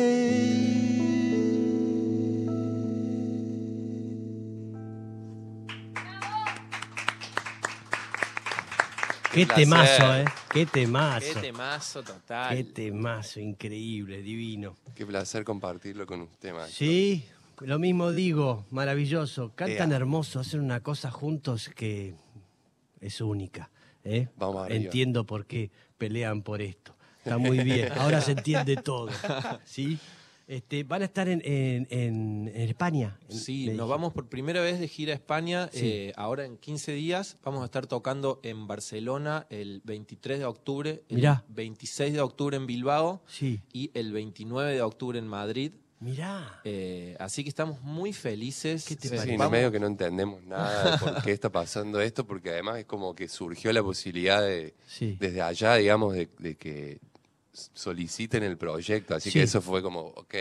placer. 9.46 9.54
temazo, 9.54 10.16
¿eh? 10.16 10.24
Qué 10.50 10.66
temazo. 10.66 11.34
Qué 11.34 11.40
temazo 11.40 12.02
total. 12.02 12.56
Qué 12.56 12.64
temazo, 12.64 13.38
increíble, 13.38 14.22
divino. 14.22 14.74
Qué 14.92 15.06
placer 15.06 15.44
compartirlo 15.44 16.04
con 16.04 16.22
usted, 16.22 16.52
maestro. 16.52 16.74
Sí, 16.74 17.24
lo 17.60 17.78
mismo 17.78 18.10
digo, 18.10 18.66
maravilloso. 18.72 19.52
Cantan 19.54 19.92
Ea. 19.92 19.98
hermoso, 19.98 20.40
hacen 20.40 20.62
una 20.62 20.80
cosa 20.80 21.12
juntos 21.12 21.68
que 21.68 22.16
es 23.00 23.20
única. 23.20 23.70
¿eh? 24.02 24.26
Vamos 24.36 24.64
arriba. 24.64 24.84
Entiendo 24.84 25.24
por 25.24 25.46
qué 25.46 25.70
pelean 25.96 26.42
por 26.42 26.60
esto. 26.60 26.95
Está 27.26 27.38
muy 27.38 27.58
bien, 27.58 27.90
ahora 27.96 28.20
se 28.20 28.32
entiende 28.32 28.76
todo. 28.76 29.08
¿sí? 29.64 29.98
Este, 30.48 30.84
van 30.84 31.02
a 31.02 31.06
estar 31.06 31.28
en, 31.28 31.42
en- 31.44 31.88
en- 31.90 32.48
España. 32.68 33.18
en- 33.28 33.36
Sí, 33.36 33.68
nos 33.70 33.88
vamos 33.88 34.12
por 34.12 34.28
primera 34.28 34.60
vez 34.60 34.78
de 34.78 34.86
gira 34.86 35.10
a 35.12 35.16
España. 35.16 35.68
Sí. 35.72 35.80
eh, 35.82 36.12
ahora 36.16 36.44
en 36.44 36.56
15 36.56 36.92
días 36.92 37.36
vamos 37.42 37.62
a 37.62 37.64
estar 37.64 37.88
tocando 37.88 38.38
en 38.44 38.68
Barcelona 38.68 39.46
el 39.50 39.82
23 39.84 40.38
de 40.38 40.44
octubre, 40.44 41.02
el 41.08 41.16
Mirá. 41.16 41.44
26 41.48 42.12
de 42.12 42.20
octubre 42.20 42.56
en 42.56 42.66
Bilbao 42.68 43.22
Sí, 43.26 43.60
y 43.72 43.90
el 43.94 44.12
29 44.12 44.72
de 44.74 44.82
octubre 44.82 45.18
en 45.18 45.26
Madrid. 45.26 45.72
mirá. 45.98 46.60
Eh, 46.62 47.16
así 47.18 47.42
que 47.42 47.48
estamos 47.48 47.80
muy 47.82 48.12
felices. 48.12 48.84
¿Qué 48.84 48.94
te 48.94 49.08
Sí, 49.08 49.16
parece? 49.16 49.36
sí, 49.36 49.50
medio 49.50 49.72
que 49.72 49.80
no 49.80 49.88
entendemos 49.88 50.44
nada 50.44 50.92
de 50.92 50.98
por 50.98 51.22
qué 51.24 51.32
está 51.32 51.50
pasando 51.50 52.00
esto, 52.00 52.24
porque 52.24 52.50
además 52.50 52.78
es 52.78 52.84
como 52.84 53.16
que 53.16 53.26
surgió 53.26 53.72
la 53.72 53.82
posibilidad 53.82 54.40
de, 54.42 54.74
Sí. 54.86 55.16
desde 55.18 55.42
allá, 55.42 55.74
digamos, 55.74 56.14
de, 56.14 56.28
de 56.38 56.54
que 56.54 57.00
soliciten 57.74 58.42
el 58.42 58.56
proyecto. 58.56 59.14
Así 59.14 59.30
Sí. 59.30 59.38
que 59.38 59.44
eso 59.44 59.60
fue 59.60 59.82
como, 59.82 60.00
ok. 60.16 60.34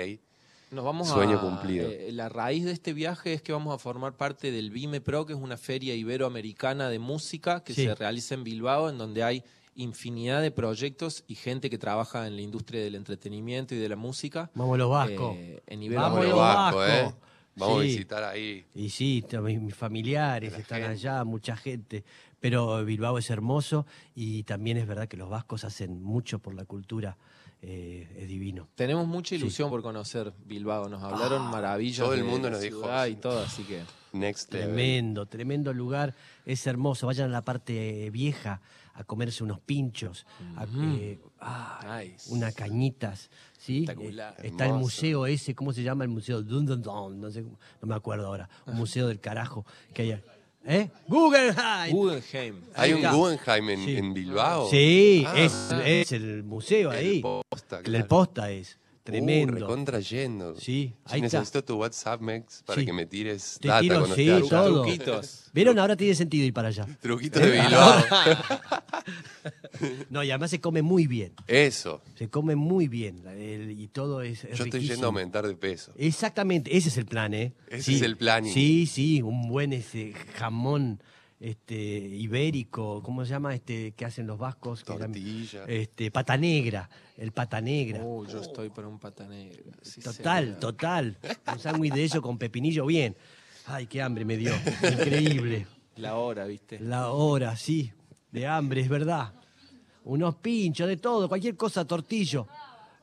Nos 0.72 0.84
vamos 0.84 1.08
Sueño 1.08 1.38
a, 1.38 1.42
cumplido. 1.42 1.88
eh, 1.90 2.10
la 2.12 2.28
raíz 2.28 2.66
de 2.66 2.72
este 2.72 2.92
viaje 2.94 3.34
es 3.34 3.42
que 3.42 3.52
vamos 3.54 3.74
a 3.74 3.78
formar 3.78 4.14
parte 4.14 4.52
del 4.52 4.72
Vime 4.72 5.00
Pro, 5.00 5.26
que 5.26 5.34
es 5.34 5.40
una 5.40 5.58
feria 5.58 5.94
iberoamericana 5.96 6.90
de 6.90 7.00
música 7.00 7.64
que 7.64 7.74
Sí. 7.74 7.84
se 7.86 7.96
realiza 7.96 8.34
en 8.34 8.44
Bilbao, 8.44 8.90
en 8.90 8.98
donde 8.98 9.24
hay 9.24 9.44
infinidad 9.76 10.42
de 10.42 10.52
proyectos 10.52 11.24
y 11.28 11.36
gente 11.36 11.70
que 11.70 11.78
trabaja 11.78 12.28
en 12.28 12.36
la 12.36 12.42
industria 12.42 12.82
del 12.82 12.96
entretenimiento 12.96 13.76
y 13.76 13.78
de 13.78 13.90
la 13.90 13.96
música. 13.96 14.50
Vamos 14.56 14.78
los 14.78 14.90
vascos. 14.90 15.36
eh, 15.38 15.62
en 15.68 15.94
Vamos 15.96 16.26
los 16.26 16.36
Vasco, 16.38 16.78
vascos. 16.80 16.90
¿eh? 16.90 17.16
Vamos 17.58 17.80
a 17.80 17.82
visitar 17.84 18.24
ahí. 18.24 18.66
Y 18.76 18.90
sí, 18.90 19.24
mis 19.62 19.76
familiares 19.76 20.52
están 20.58 20.80
gente. 20.82 20.94
allá, 20.94 21.24
mucha 21.24 21.56
gente. 21.56 22.04
Pero 22.40 22.84
Bilbao 22.86 23.18
es 23.18 23.30
hermoso 23.30 23.86
y 24.14 24.44
también 24.44 24.78
es 24.78 24.88
verdad 24.88 25.08
que 25.08 25.18
los 25.18 25.30
vascos 25.30 25.64
hacen 25.64 26.02
mucho 26.04 26.40
por 26.40 26.54
la 26.54 26.66
cultura. 26.66 27.18
eh, 27.68 28.08
es 28.20 28.28
divino. 28.28 28.68
Tenemos 28.76 29.08
mucha 29.08 29.34
ilusión 29.34 29.70
por 29.72 29.82
conocer 29.82 30.32
Bilbao. 30.46 30.88
Nos 30.88 31.02
hablaron 31.02 31.50
maravillas. 31.50 31.98
todo 32.06 32.14
el 32.14 32.24
mundo 32.24 32.50
nos 32.52 32.62
dijo 32.62 33.08
y 33.08 33.16
todo, 33.16 33.42
así 33.44 33.64
que. 33.64 33.82
Next 34.14 34.54
level. 34.54 34.68
Tremendo, 34.68 35.26
tremendo 35.26 35.74
lugar. 35.74 36.14
Es 36.46 36.68
hermoso. 36.68 37.08
Vayan 37.08 37.30
a 37.30 37.32
la 37.32 37.42
parte 37.44 38.10
vieja 38.12 38.62
a 38.94 39.04
comerse 39.04 39.44
unos 39.44 39.60
pinchos, 39.60 40.26
a- 40.56 40.66
eh, 40.96 41.20
ah, 41.42 42.02
Nice. 42.04 42.32
unas 42.32 42.54
cañitas. 42.54 43.32
¿sí? 43.58 43.80
Espectacular. 43.80 44.36
Eh, 44.44 44.48
está 44.50 44.68
el 44.68 44.74
museo 44.74 45.26
ese, 45.26 45.56
¿cómo 45.56 45.74
se 45.74 45.82
llama 45.82 46.04
el 46.04 46.10
museo? 46.12 46.44
Dun, 46.44 46.66
dun, 46.68 46.82
dun, 46.84 47.20
no, 47.20 47.32
sé, 47.32 47.42
no 47.42 47.58
me 47.88 47.96
acuerdo 47.96 48.28
ahora. 48.28 48.48
Un 48.68 48.76
museo 48.78 49.08
del 49.08 49.20
carajo 49.20 49.66
que 49.94 50.04
hay. 50.04 50.24
¿Eh? 50.68 50.90
Guggenheim. 51.08 51.96
Guggenheim. 51.96 52.56
Hay 52.76 52.94
un. 52.94 53.02
Guggenheim 53.12 53.70
en, 53.70 53.86
Sí. 53.86 53.98
en 53.98 54.14
Bilbao. 54.14 54.70
Sí, 54.70 55.24
Ah, 55.28 55.34
es, 55.38 55.72
es 55.86 56.12
el 56.12 56.44
museo 56.44 56.92
el 56.92 56.98
ahí. 56.98 57.22
posta, 57.22 57.78
El 57.78 57.84
claro. 57.84 57.92
del 58.00 58.08
posta 58.08 58.52
es. 58.52 58.78
Uh, 59.08 59.12
Tremendo. 59.12 59.54
recontra 59.54 60.00
yendo. 60.00 60.56
Sí, 60.60 60.96
ahí 61.06 61.22
está. 61.24 61.38
necesito 61.40 61.64
tu 61.64 61.76
WhatsApp, 61.78 62.22
Mex, 62.22 62.64
para 62.66 62.80
Sí. 62.80 62.88
que 62.88 62.94
me 62.94 63.06
tires 63.06 63.60
Te 63.62 63.68
data 63.68 63.82
tiro, 63.82 63.96
cuando 64.00 64.16
sí, 64.16 64.22
estés 64.30 64.36
allá. 64.42 64.50
todo. 64.64 64.82
Truquitos. 64.82 65.44
¿Vieron? 65.54 65.78
Ahora 65.78 65.96
tiene 65.96 66.16
sentido 66.16 66.44
ir 66.46 66.54
para 66.54 66.70
allá. 66.70 66.88
Truquitos 67.02 67.42
de 67.42 67.52
Bilbao. 67.52 68.04
No, 70.10 70.24
y 70.24 70.32
además 70.32 70.50
se 70.50 70.60
come 70.60 70.82
muy 70.82 71.06
bien. 71.06 71.34
Eso. 71.48 72.02
Se 72.16 72.30
come 72.30 72.56
muy 72.56 72.88
bien. 72.88 73.22
el- 73.28 73.72
y 73.80 73.88
todo 73.90 74.22
es, 74.22 74.44
es 74.46 74.58
Yo 74.58 74.64
estoy 74.66 74.80
riquísimo. 74.80 74.94
yendo 74.96 75.08
a 75.08 75.10
aumentar 75.10 75.46
de 75.46 75.56
peso. 75.56 75.92
Exactamente, 75.98 76.76
ese 76.76 76.90
es 76.90 76.98
el 76.98 77.06
plan, 77.06 77.34
¿eh? 77.34 77.54
Ese 77.70 77.94
es 77.96 78.02
el 78.02 78.18
planning. 78.18 78.52
Sí, 78.54 78.88
sí, 78.88 79.22
un 79.22 79.48
buen 79.48 79.74
ese 79.74 80.14
jamón 80.36 81.00
este 81.50 81.76
ibérico, 81.76 83.04
¿cómo 83.04 83.24
se 83.24 83.30
llama? 83.30 83.54
Este 83.54 83.92
que 83.92 84.04
hacen 84.06 84.26
los 84.26 84.40
vascos, 84.40 84.84
que 84.84 84.94
eran- 84.94 85.12
Tortilla. 85.12 85.64
este 85.68 86.10
pata 86.10 86.38
negra, 86.38 86.90
el 87.18 87.32
pata 87.32 87.62
negra. 87.62 88.02
Uh, 88.04 88.26
yo 88.26 88.42
estoy 88.42 88.70
para 88.70 88.88
un 88.88 88.98
pata 88.98 89.28
negra. 89.28 89.62
sí, 89.84 90.02
total, 90.02 90.58
total. 90.60 91.18
Un 91.54 91.60
sándwich 91.60 91.94
de 91.94 92.04
eso 92.06 92.22
con 92.22 92.38
pepinillo 92.40 92.86
bien. 92.88 93.16
Ay, 93.68 93.86
qué 93.86 94.02
hambre 94.02 94.26
me 94.26 94.38
dio. 94.38 94.54
Increíble. 94.92 95.68
La 95.98 96.16
hora, 96.16 96.46
¿viste? 96.46 96.80
La 96.80 97.10
hora, 97.12 97.56
sí, 97.56 97.92
de 98.32 98.48
hambre, 98.48 98.82
es 98.82 98.90
verdad. 98.90 99.34
Unos 100.04 100.36
pinchos, 100.36 100.88
de 100.88 100.98
todo, 100.98 101.28
cualquier 101.30 101.56
cosa, 101.56 101.86
tortillo, 101.86 102.48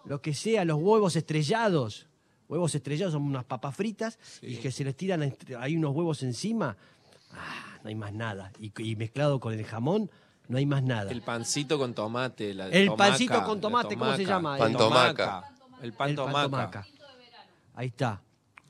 lo 0.04 0.20
que 0.20 0.34
sea, 0.34 0.64
los 0.64 0.78
huevos 0.80 1.14
estrellados. 1.14 2.08
Huevos 2.48 2.74
estrellados 2.74 3.12
son 3.14 3.22
unas 3.22 3.44
papas 3.44 3.74
fritas 3.74 4.18
y 4.42 4.56
que 4.56 4.70
se 4.72 4.84
les 4.84 4.94
tiran 4.96 5.32
ahí 5.58 5.76
unos 5.76 5.94
huevos 5.94 6.22
encima. 6.24 6.76
Ah, 7.32 7.78
no 7.82 7.88
hay 7.88 7.94
más 7.94 8.12
nada. 8.12 8.52
Y, 8.58 8.72
y 8.82 8.96
mezclado 8.96 9.40
con 9.40 9.52
el 9.54 9.64
jamón, 9.64 10.10
no 10.48 10.58
hay 10.58 10.66
más 10.66 10.82
nada. 10.82 11.10
El 11.10 11.22
pancito 11.22 11.78
con 11.78 11.94
tomate. 11.94 12.54
La 12.54 12.66
El 12.68 12.86
tomaca, 12.86 13.10
pancito 13.10 13.44
con 13.44 13.60
tomate, 13.60 13.96
¿cómo 13.96 14.14
se 14.16 14.24
llama? 14.24 14.58
Pan 14.58 14.70
El 14.72 14.76
tomaca. 14.76 15.44
El 15.82 15.92
pan 15.92 16.10
El 16.10 16.14
pan 16.16 16.26
tomaca. 16.26 16.42
tomaca. 16.48 16.86
Ahí 17.74 17.88
está. 17.88 18.20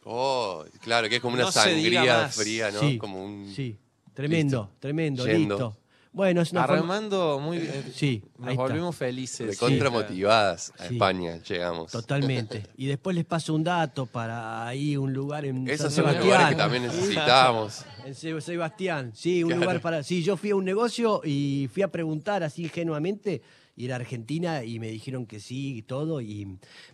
Oh, 0.04 0.64
claro, 0.80 1.08
que 1.08 1.16
es 1.16 1.22
como 1.22 1.34
una 1.34 1.44
No 1.44 1.52
sangría 1.52 2.28
fría, 2.28 2.70
¿no? 2.70 2.80
Sí, 2.80 2.98
Como 2.98 3.24
un... 3.24 3.52
sí. 3.54 3.78
Tremendo, 4.14 4.62
Listo. 4.64 4.76
tremendo, 4.80 5.26
Yendo. 5.26 5.54
listo. 5.54 5.76
Bueno, 6.14 6.42
es 6.42 6.52
una 6.52 6.66
forma- 6.66 7.38
muy 7.40 7.58
bien. 7.58 7.90
Sí, 7.94 8.22
Nos 8.38 8.54
volvimos 8.54 8.94
felices. 8.94 9.46
Recontra 9.58 9.88
Sí. 9.88 9.92
motivadas 9.94 10.72
a 10.78 10.86
Sí. 10.88 10.94
España, 10.94 11.38
llegamos. 11.42 11.90
Totalmente. 11.90 12.66
Y 12.76 12.86
después 12.86 13.16
les 13.16 13.24
paso 13.24 13.54
un 13.54 13.64
dato 13.64 14.04
para 14.04 14.66
ahí 14.66 14.96
un 14.96 15.12
lugar 15.14 15.46
en 15.46 15.66
Esos 15.68 15.86
San 15.86 15.90
son 15.92 16.04
los 16.04 16.12
Sebastián. 16.12 16.24
lugares 16.24 16.48
que 16.48 16.54
también 16.56 16.82
necesitamos. 16.82 17.84
En 18.04 18.14
Se- 18.14 18.40
Sebastián, 18.42 19.12
sí, 19.14 19.42
un 19.42 19.48
Claro. 19.50 19.62
lugar 19.62 19.80
para. 19.80 20.02
Sí, 20.02 20.22
yo 20.22 20.36
fui 20.36 20.50
a 20.50 20.56
un 20.56 20.64
negocio 20.66 21.22
y 21.24 21.70
fui 21.72 21.82
a 21.82 21.88
preguntar 21.88 22.42
así 22.42 22.64
ingenuamente 22.64 23.40
y 23.74 23.86
era 23.86 23.96
Argentina 23.96 24.64
y 24.64 24.78
me 24.78 24.88
dijeron 24.88 25.24
que 25.24 25.40
sí 25.40 25.78
y 25.78 25.82
todo. 25.82 26.20
Y 26.20 26.46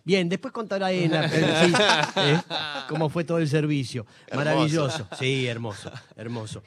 bien, 0.05 0.29
después 0.29 0.53
contaré 0.53 1.03
en 1.03 1.11
la, 1.11 1.27
sí, 1.29 1.73
eh, 2.15 2.39
cómo 2.87 3.09
fue 3.09 3.25
todo 3.25 3.39
el 3.39 3.49
servicio. 3.49 4.05
Hermoso. 4.27 4.45
Maravilloso. 4.45 5.07
Sí, 5.19 5.45
hermoso, 5.45 5.91
hermoso. 6.15 6.63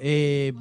Eh, 0.00 0.52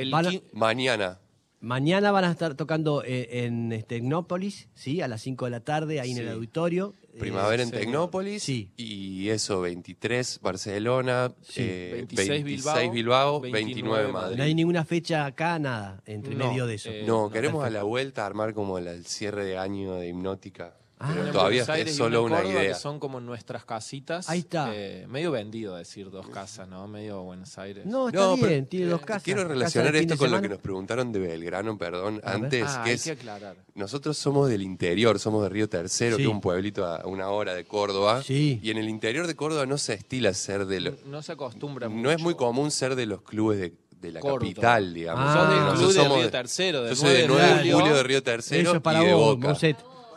El 0.00 0.10
Van 0.10 0.26
a- 0.26 0.30
quin- 0.30 0.42
Mañana. 0.52 1.18
mañana 1.60 2.10
van 2.12 2.24
a 2.24 2.30
estar 2.30 2.54
tocando 2.54 3.02
eh, 3.04 3.44
en 3.44 3.72
este, 3.72 3.96
Tecnópolis, 3.96 4.68
¿sí? 4.74 5.00
A 5.02 5.08
las 5.08 5.20
5 5.22 5.44
de 5.46 5.50
la 5.50 5.60
tarde, 5.60 6.00
ahí 6.00 6.12
en 6.12 6.18
el 6.18 6.26
Sí. 6.28 6.32
auditorio. 6.32 6.94
Eh, 7.12 7.18
Primavera 7.18 7.62
en 7.62 7.68
señor. 7.70 7.84
Tecnópolis. 7.84 8.42
Sí. 8.42 8.70
Y 8.76 9.28
eso, 9.30 9.60
23 9.60 10.38
Barcelona, 10.42 11.32
Sí. 11.42 11.60
eh, 11.62 11.90
26 11.94 12.28
26 12.28 12.44
Bilbao, 12.44 12.90
Bilbao, 12.92 13.40
29 13.40 13.64
29 13.74 14.12
Madrid. 14.12 14.36
no 14.38 14.42
hay 14.44 14.54
ninguna 14.54 14.84
fecha 14.84 15.26
acá, 15.26 15.58
nada, 15.58 16.00
entre 16.06 16.34
No, 16.36 16.48
medio 16.48 16.66
de 16.66 16.74
eso. 16.76 16.88
eh, 16.90 17.02
No, 17.06 17.22
no, 17.24 17.30
queremos 17.30 17.64
a 17.64 17.70
la 17.70 17.82
vuelta 17.82 18.24
armar 18.24 18.54
como 18.54 18.78
la- 18.78 18.92
el 18.92 19.04
cierre 19.06 19.44
de 19.44 19.58
año 19.58 19.94
de 19.96 20.08
Hipnótica. 20.08 20.76
Ah. 21.02 21.12
pero 21.14 21.32
todavía 21.32 21.62
Buenos 21.62 21.68
Aires 21.70 21.90
es 21.92 21.96
solo 21.96 22.22
una 22.24 22.36
Córdoba, 22.36 22.60
idea. 22.60 22.72
Que 22.74 22.78
son 22.78 23.00
como 23.00 23.20
nuestras 23.20 23.64
casitas. 23.64 24.28
Ahí 24.28 24.40
está. 24.40 24.70
Eh, 24.74 25.06
medio 25.08 25.30
vendido 25.30 25.74
decir 25.76 26.10
dos 26.10 26.28
casas, 26.28 26.68
¿no? 26.68 26.86
Medio 26.88 27.22
Buenos 27.22 27.56
Aires. 27.56 27.86
No, 27.86 28.08
está 28.08 28.20
No, 28.20 28.34
pero, 28.36 28.48
bien, 28.48 28.66
tiene 28.66 28.86
dos 28.86 29.00
eh, 29.00 29.04
casas. 29.06 29.22
Quiero 29.22 29.44
relacionar 29.44 29.96
esto 29.96 30.18
con 30.18 30.30
lo 30.30 30.42
que 30.42 30.48
nos 30.50 30.58
preguntaron 30.58 31.10
de 31.10 31.18
Belgrano, 31.20 31.78
perdón, 31.78 32.20
antes, 32.22 32.64
Ah, 32.68 32.82
que 32.84 32.90
hay 32.90 32.96
es 32.96 33.04
que 33.04 33.10
aclarar. 33.12 33.56
Nosotros 33.74 34.18
somos 34.18 34.50
del 34.50 34.60
interior, 34.60 35.18
somos 35.18 35.42
de 35.42 35.48
Río 35.48 35.68
Tercero, 35.70 36.16
Sí. 36.16 36.22
que 36.22 36.28
es 36.28 36.34
un 36.34 36.42
pueblito 36.42 36.84
a 36.84 37.06
una 37.06 37.30
hora 37.30 37.54
de 37.54 37.64
Córdoba. 37.64 38.22
Sí. 38.22 38.60
Y 38.62 38.70
en 38.70 38.76
el 38.76 38.88
interior 38.90 39.26
de 39.26 39.34
Córdoba 39.34 39.64
no 39.64 39.78
se 39.78 39.94
estila 39.94 40.34
ser 40.34 40.66
de 40.66 40.80
los... 40.80 41.06
No 41.06 41.22
se 41.22 41.32
acostumbra 41.32 41.88
mucho. 41.88 42.02
No 42.02 42.10
es 42.10 42.20
muy 42.20 42.34
común 42.34 42.70
ser 42.70 42.94
de 42.94 43.06
los 43.06 43.22
clubes 43.22 43.58
de, 43.58 43.72
de 44.02 44.12
la 44.12 44.20
capital, 44.20 44.92
digamos. 44.92 45.24
Ah. 45.26 45.70
Nosotros 45.72 45.78
club 45.78 45.88
de 45.94 46.02
somos 46.02 46.18
Río 46.18 46.30
Tercero, 46.30 46.82
de 46.82 46.90
Yo 46.90 46.96
soy 46.96 47.10
de 47.14 47.26
9 47.26 47.42
de 47.42 47.48
9 47.48 47.54
de 47.54 47.60
julio. 47.60 47.78
julio 47.78 47.96
de 47.96 48.02
Río 48.02 48.22
Tercero 48.22 48.62
Eso 48.68 48.76
es 48.76 48.82
para 48.82 49.02
y 49.02 49.06
de 49.06 49.14
vos, 49.14 49.36
Boca. 49.40 49.56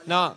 No, 0.05 0.35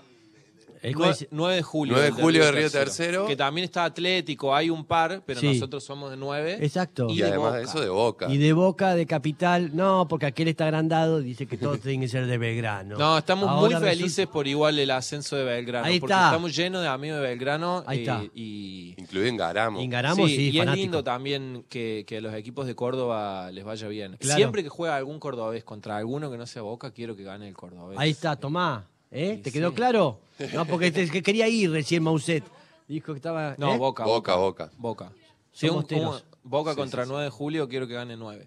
El 0.87 0.95
9, 0.95 1.13
juez- 1.15 1.57
de 1.57 1.63
julio. 1.63 1.95
9 1.95 2.07
de 2.07 2.23
julio 2.23 2.45
de 2.45 2.53
Río 2.53 2.71
Tercero. 2.71 3.27
Que 3.27 3.37
también 3.37 3.65
está 3.65 3.85
Atlético, 3.85 4.55
hay 4.55 4.71
un 4.71 4.85
par, 4.85 5.23
pero 5.27 5.41
Sí. 5.41 5.49
nosotros 5.49 5.85
somos 5.85 6.11
de 6.11 6.17
9. 6.17 6.59
Exacto. 6.61 7.07
Y, 7.11 7.17
de 7.19 7.25
además 7.25 7.39
Boca. 7.47 7.57
de 7.59 7.63
eso 7.65 7.81
de 7.81 7.89
Boca. 7.89 8.27
Y 8.33 8.39
de 8.39 8.53
Boca, 8.53 8.95
de 8.95 9.07
Capital, 9.07 9.75
no, 9.75 10.07
porque 10.09 10.27
aquel 10.27 10.49
está 10.49 10.65
agrandado, 10.65 11.21
dice 11.21 11.47
que 11.47 11.57
todos 11.57 11.81
tienen 11.83 12.01
que 12.03 12.09
ser 12.09 12.27
de 12.27 12.39
Belgrano. 12.39 12.97
No, 12.97 13.19
estamos 13.19 13.49
Ahora 13.49 13.61
muy 13.61 13.69
resulta- 13.71 13.91
felices 13.91 14.27
por 14.27 14.47
igual 14.47 14.79
el 14.79 14.91
ascenso 14.91 15.37
de 15.37 15.45
Belgrano. 15.45 15.87
Ahí 15.87 15.99
porque 16.01 16.13
está. 16.15 16.27
estamos 16.27 16.55
llenos 16.57 16.83
de 16.83 16.89
amigos 16.89 17.21
de 17.21 17.27
Belgrano. 17.27 17.83
Ahí 17.87 17.99
eh, 17.99 18.03
está. 18.03 18.23
Y, 18.35 18.95
Incluido 18.97 19.29
en 19.29 19.37
Garamo. 19.37 19.81
Engaramos, 19.81 20.29
sí, 20.31 20.37
sí, 20.37 20.43
y 20.45 20.49
es 20.51 20.59
fanático. 20.59 20.83
lindo 20.83 21.05
también 21.05 21.65
que, 21.69 22.05
que 22.07 22.19
a 22.19 22.21
los 22.21 22.35
equipos 22.35 22.67
de 22.67 22.75
Córdoba 22.75 23.51
les 23.51 23.65
vaya 23.65 23.89
bien. 23.89 24.17
Claro. 24.19 24.37
Siempre 24.37 24.63
que 24.63 24.69
juega 24.69 24.97
algún 24.97 25.19
cordobés 25.19 25.65
contra 25.65 25.97
alguno 25.97 26.31
que 26.31 26.37
no 26.39 26.47
sea 26.47 26.63
Boca, 26.63 26.91
quiero 26.93 27.17
que 27.17 27.25
gane 27.25 27.49
el 27.49 27.55
cordobés. 27.55 27.99
Ahí 27.99 28.11
está, 28.11 28.37
Tomá. 28.37 28.87
¿Eh? 29.11 29.35
Sí, 29.37 29.43
¿Te 29.43 29.53
quedó 29.53 29.71
sí. 29.71 29.75
claro? 29.77 30.19
No, 30.53 30.67
porque 30.67 30.91
te- 30.91 31.09
que 31.11 31.23
quería 31.23 31.49
ir 31.49 31.71
recién 31.71 32.03
Mauset. 32.03 32.45
Dijo 32.89 33.13
que 33.13 33.19
estaba. 33.19 33.55
No, 33.59 33.75
¿eh? 33.75 33.79
Boca, 33.79 34.05
Boca, 34.05 34.35
Boca. 34.37 34.71
Boca. 34.77 35.13
Sí, 35.53 35.69
un- 35.69 35.87
teros. 35.87 36.23
un- 36.23 36.51
Boca 36.51 36.71
Sí, 36.73 36.77
contra 36.77 37.03
sí, 37.03 37.07
sí. 37.09 37.13
9 37.13 37.25
de 37.25 37.31
julio, 37.31 37.69
quiero 37.69 37.87
que 37.89 37.95
gane 37.95 38.17
9. 38.17 38.47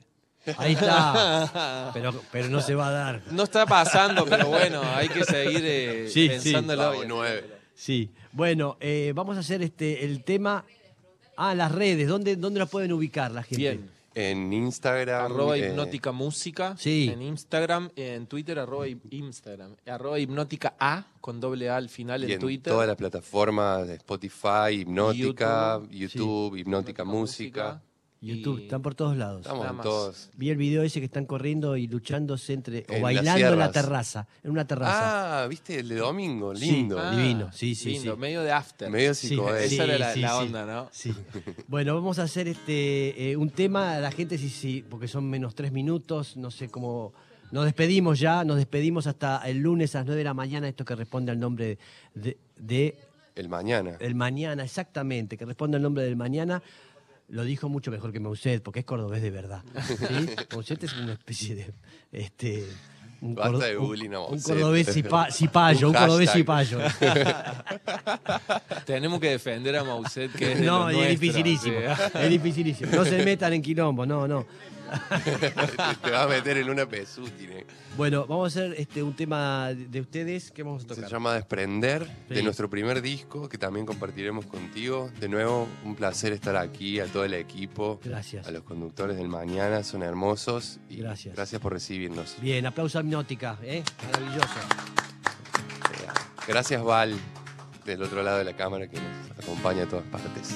Ahí 0.57 0.73
está. 0.73 1.91
Pero, 1.93 2.13
pero 2.31 2.47
no 2.47 2.61
se 2.61 2.73
va 2.73 2.87
a 2.87 2.91
dar. 2.91 3.21
No 3.31 3.43
está 3.43 3.65
pasando, 3.65 4.25
pero 4.25 4.47
bueno, 4.47 4.81
hay 4.95 5.09
que 5.09 5.23
seguir 5.25 5.61
eh, 5.63 6.05
Sí, 6.13 6.23
sí. 6.23 6.29
pensándolo. 6.29 6.91
Bien. 6.93 7.07
nueve. 7.09 7.43
Sí. 7.75 8.09
Bueno, 8.31 8.77
eh, 8.79 9.11
vamos 9.13 9.35
a 9.35 9.41
hacer 9.41 9.61
este 9.61 10.05
el 10.05 10.23
tema. 10.23 10.63
Ah, 11.35 11.53
las 11.55 11.71
redes. 11.73 12.07
¿Dónde, 12.07 12.35
dónde 12.37 12.59
las 12.59 12.69
pueden 12.69 12.93
ubicar 12.93 13.31
la 13.31 13.43
gente? 13.43 13.57
Bien. 13.57 13.89
En 14.19 14.51
Instagram. 14.51 15.25
Arroba 15.31 15.57
eh, 15.57 15.69
hipnótica 15.69 16.11
música. 16.11 16.75
Sí. 16.77 17.09
En 17.11 17.21
Instagram, 17.21 17.89
en 17.95 18.27
Twitter, 18.27 18.59
arroba 18.59 18.85
Instagram. 18.87 19.75
Arroba 19.85 20.19
hipnótica 20.19 20.75
A 20.79 21.05
con 21.21 21.39
doble 21.39 21.69
A 21.69 21.77
al 21.77 21.89
final 21.89 22.23
y 22.23 22.25
en 22.25 22.31
en 22.33 22.39
Twitter. 22.39 22.73
todas 22.73 22.87
las 22.87 22.97
plataformas 22.97 23.87
de 23.87 23.95
Spotify, 23.95 24.81
Hipnótica, 24.81 25.79
YouTube, 25.79 25.91
YouTube, 25.91 26.55
Hipnótica 26.57 27.03
Música. 27.03 27.81
YouTube, 28.21 28.59
Y- 28.59 28.63
están 28.63 28.81
por 28.81 28.95
todos 28.95 29.15
lados. 29.15 29.41
Estamos 29.41 29.59
Nada 29.61 29.69
en 29.71 29.77
más. 29.77 29.83
todos. 29.85 30.29
Vi 30.35 30.49
el 30.49 30.57
video 30.57 30.83
ese 30.83 30.99
que 30.99 31.05
están 31.05 31.25
corriendo 31.25 31.77
y 31.77 31.87
luchándose 31.87 32.51
entre. 32.53 32.85
En 32.89 32.99
o 32.99 33.01
bailando 33.03 33.47
en 33.47 33.57
la 33.59 33.71
terraza. 33.71 34.27
En 34.43 34.51
una 34.51 34.65
terraza. 34.67 35.43
Ah, 35.43 35.47
¿viste? 35.47 35.79
El 35.79 35.87
de 35.89 35.95
domingo, 35.95 36.53
Sí. 36.55 36.69
lindo. 36.71 36.99
Ah, 36.99 37.15
divino, 37.15 37.49
sí, 37.53 37.75
sí, 37.75 37.91
lindo, 37.91 38.15
sí. 38.15 38.19
medio 38.19 38.41
de 38.41 38.51
after. 38.51 38.89
Medio 38.89 39.13
Sí, 39.13 39.29
sí, 39.29 39.39
Esa 39.63 39.83
era 39.85 39.97
la- 39.97 40.13
sí, 40.13 40.19
la 40.19 40.29
sí. 40.31 40.35
onda, 40.37 40.65
¿no? 40.65 40.89
Sí. 40.91 41.13
Bueno, 41.67 41.95
vamos 41.95 42.19
a 42.19 42.23
hacer 42.23 42.47
este 42.49 43.31
eh, 43.31 43.37
un 43.37 43.49
tema 43.51 43.95
a 43.95 43.99
la 43.99 44.11
gente, 44.11 44.37
sí, 44.37 44.49
sí, 44.49 44.83
porque 44.89 45.07
son 45.07 45.29
menos 45.29 45.55
tres 45.55 45.71
minutos, 45.71 46.35
no 46.35 46.51
sé 46.51 46.67
cómo. 46.69 47.13
Nos 47.51 47.65
despedimos 47.65 48.19
ya, 48.19 48.43
nos 48.43 48.57
despedimos 48.57 49.07
hasta 49.07 49.37
el 49.47 49.57
lunes 49.59 49.95
a 49.95 49.99
las 49.99 50.05
9 50.07 50.19
de 50.19 50.23
la 50.25 50.33
mañana, 50.35 50.67
esto 50.67 50.85
que 50.85 50.93
responde 50.95 51.31
al 51.31 51.39
nombre 51.39 51.79
de, 52.13 52.37
de 52.57 52.95
El 53.35 53.49
mañana. 53.49 53.95
el 53.99 54.13
mañana, 54.13 54.63
exactamente, 54.63 55.35
que 55.35 55.45
responde 55.45 55.77
al 55.77 55.81
nombre 55.83 56.03
del 56.03 56.15
mañana. 56.15 56.61
Lo 57.29 57.43
dijo 57.43 57.69
mucho 57.69 57.91
mejor 57.91 58.11
que 58.11 58.19
Mauset, 58.19 58.61
porque 58.63 58.79
es 58.79 58.85
cordobés 58.85 59.21
de 59.21 59.29
verdad. 59.31 59.61
¿sí? 59.87 59.95
Mauset 60.51 60.83
es 60.83 60.93
una 60.93 61.13
especie 61.13 61.55
de. 61.55 61.73
Este, 62.11 62.65
un, 63.21 63.35
Basta 63.35 63.51
cordo- 63.51 63.65
de 63.65 63.75
bullying 63.75 64.09
un 64.09 64.41
cordobés 64.41 64.95
cipa- 64.95 65.31
cipayo, 65.31 65.87
un, 65.89 65.95
Un 65.95 66.01
cordobés 66.01 66.31
cipayo. 66.31 66.79
Tenemos 68.85 69.19
que 69.19 69.29
defender 69.31 69.75
a 69.77 69.83
Mauset, 69.83 70.31
que 70.33 70.53
es 70.53 70.61
No, 70.61 70.89
es 70.89 71.19
dificilísimo. 71.19 71.77
sí. 71.79 72.17
Es 72.19 72.29
dificilísimo. 72.29 72.91
No 72.95 73.05
se 73.05 73.23
metan 73.23 73.53
en 73.53 73.61
quilombo, 73.61 74.05
no, 74.05 74.27
no. 74.27 74.45
Te 76.03 76.11
va 76.11 76.23
a 76.23 76.27
meter 76.27 76.57
en 76.57 76.69
una 76.69 76.85
pesútine. 76.87 77.65
Bueno, 77.97 78.25
vamos 78.27 78.55
a 78.55 78.59
hacer 78.59 78.75
este, 78.77 79.03
un 79.03 79.13
tema 79.15 79.69
de 79.73 80.01
ustedes 80.01 80.51
que 80.51 80.63
vamos 80.63 80.85
a 80.85 80.87
Se 80.89 80.95
tocar. 80.95 81.09
llama 81.11 81.33
Desprender, 81.33 82.05
Sí. 82.27 82.35
de 82.35 82.43
nuestro 82.43 82.69
primer 82.69 83.01
disco, 83.01 83.47
que 83.49 83.57
también 83.57 83.85
compartiremos 83.85 84.45
contigo. 84.45 85.09
De 85.19 85.27
nuevo, 85.29 85.67
un 85.83 85.95
placer 85.95 86.33
estar 86.33 86.55
aquí, 86.55 86.99
a 86.99 87.05
todo 87.05 87.25
el 87.25 87.33
equipo, 87.33 87.99
Gracias. 88.03 88.47
a 88.47 88.51
los 88.51 88.63
conductores 88.63 89.17
del 89.17 89.27
mañana, 89.27 89.83
son 89.83 90.03
hermosos. 90.03 90.79
Y 90.89 90.97
Gracias. 90.97 91.35
Gracias 91.35 91.61
por 91.61 91.73
recibirnos. 91.73 92.35
Bien, 92.41 92.65
aplauso 92.65 92.97
a 92.99 93.01
Hipnótica, 93.01 93.57
¿eh? 93.63 93.83
Maravilloso. 94.11 94.47
Gracias, 96.47 96.81
Val, 96.83 97.15
del 97.85 98.01
otro 98.01 98.23
lado 98.23 98.39
de 98.39 98.43
la 98.45 98.55
cámara, 98.55 98.87
que 98.87 98.97
nos 98.99 99.43
acompaña 99.43 99.83
a 99.83 99.87
todas 99.87 100.05
partes. 100.05 100.55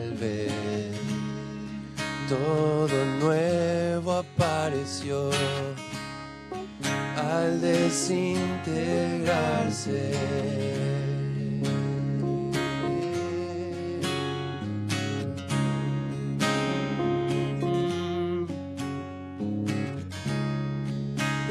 Salve. 0.00 0.48
Todo 2.28 3.04
nuevo 3.20 4.12
apareció 4.12 5.30
al 7.16 7.60
desintegrarse. 7.60 10.12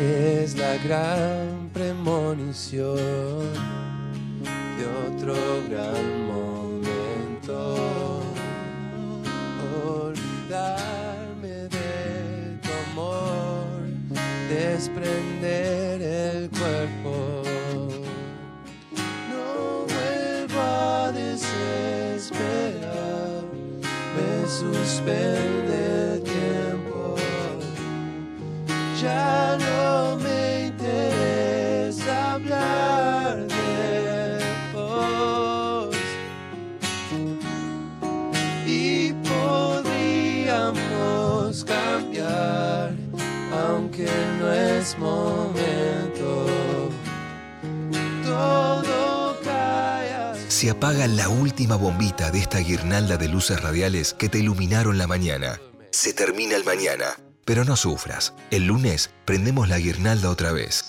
es 0.01 0.55
la 0.55 0.77
gran 0.77 1.69
premonición 1.73 2.95
de 4.77 4.85
otro 5.07 5.35
gran 5.69 6.25
momento. 6.25 8.18
Desprender 14.79 16.01
el 16.01 16.49
cuerpo. 16.51 17.43
No 19.29 19.85
vuelvo 19.93 20.59
a 20.61 21.11
desesperar, 21.11 22.31
me 24.15 24.31
suspende 24.47 26.13
el 26.13 26.23
tiempo. 26.23 27.15
Ya 29.01 29.38
Se 50.47 50.69
apaga 50.69 51.07
la 51.07 51.29
última 51.29 51.75
bombita 51.75 52.31
de 52.31 52.39
esta 52.39 52.59
guirnalda 52.59 53.15
de 53.15 53.29
luces 53.29 53.61
radiales 53.61 54.13
que 54.13 54.27
te 54.27 54.39
iluminaron 54.39 54.97
la 54.97 55.07
mañana. 55.07 55.61
Se 55.91 56.13
termina 56.13 56.55
el 56.55 56.65
mañana, 56.65 57.17
pero 57.45 57.63
no 57.63 57.75
sufras. 57.75 58.33
El 58.51 58.65
lunes 58.65 59.09
prendemos 59.25 59.69
la 59.69 59.77
guirnalda 59.77 60.29
otra 60.29 60.51
vez. 60.51 60.88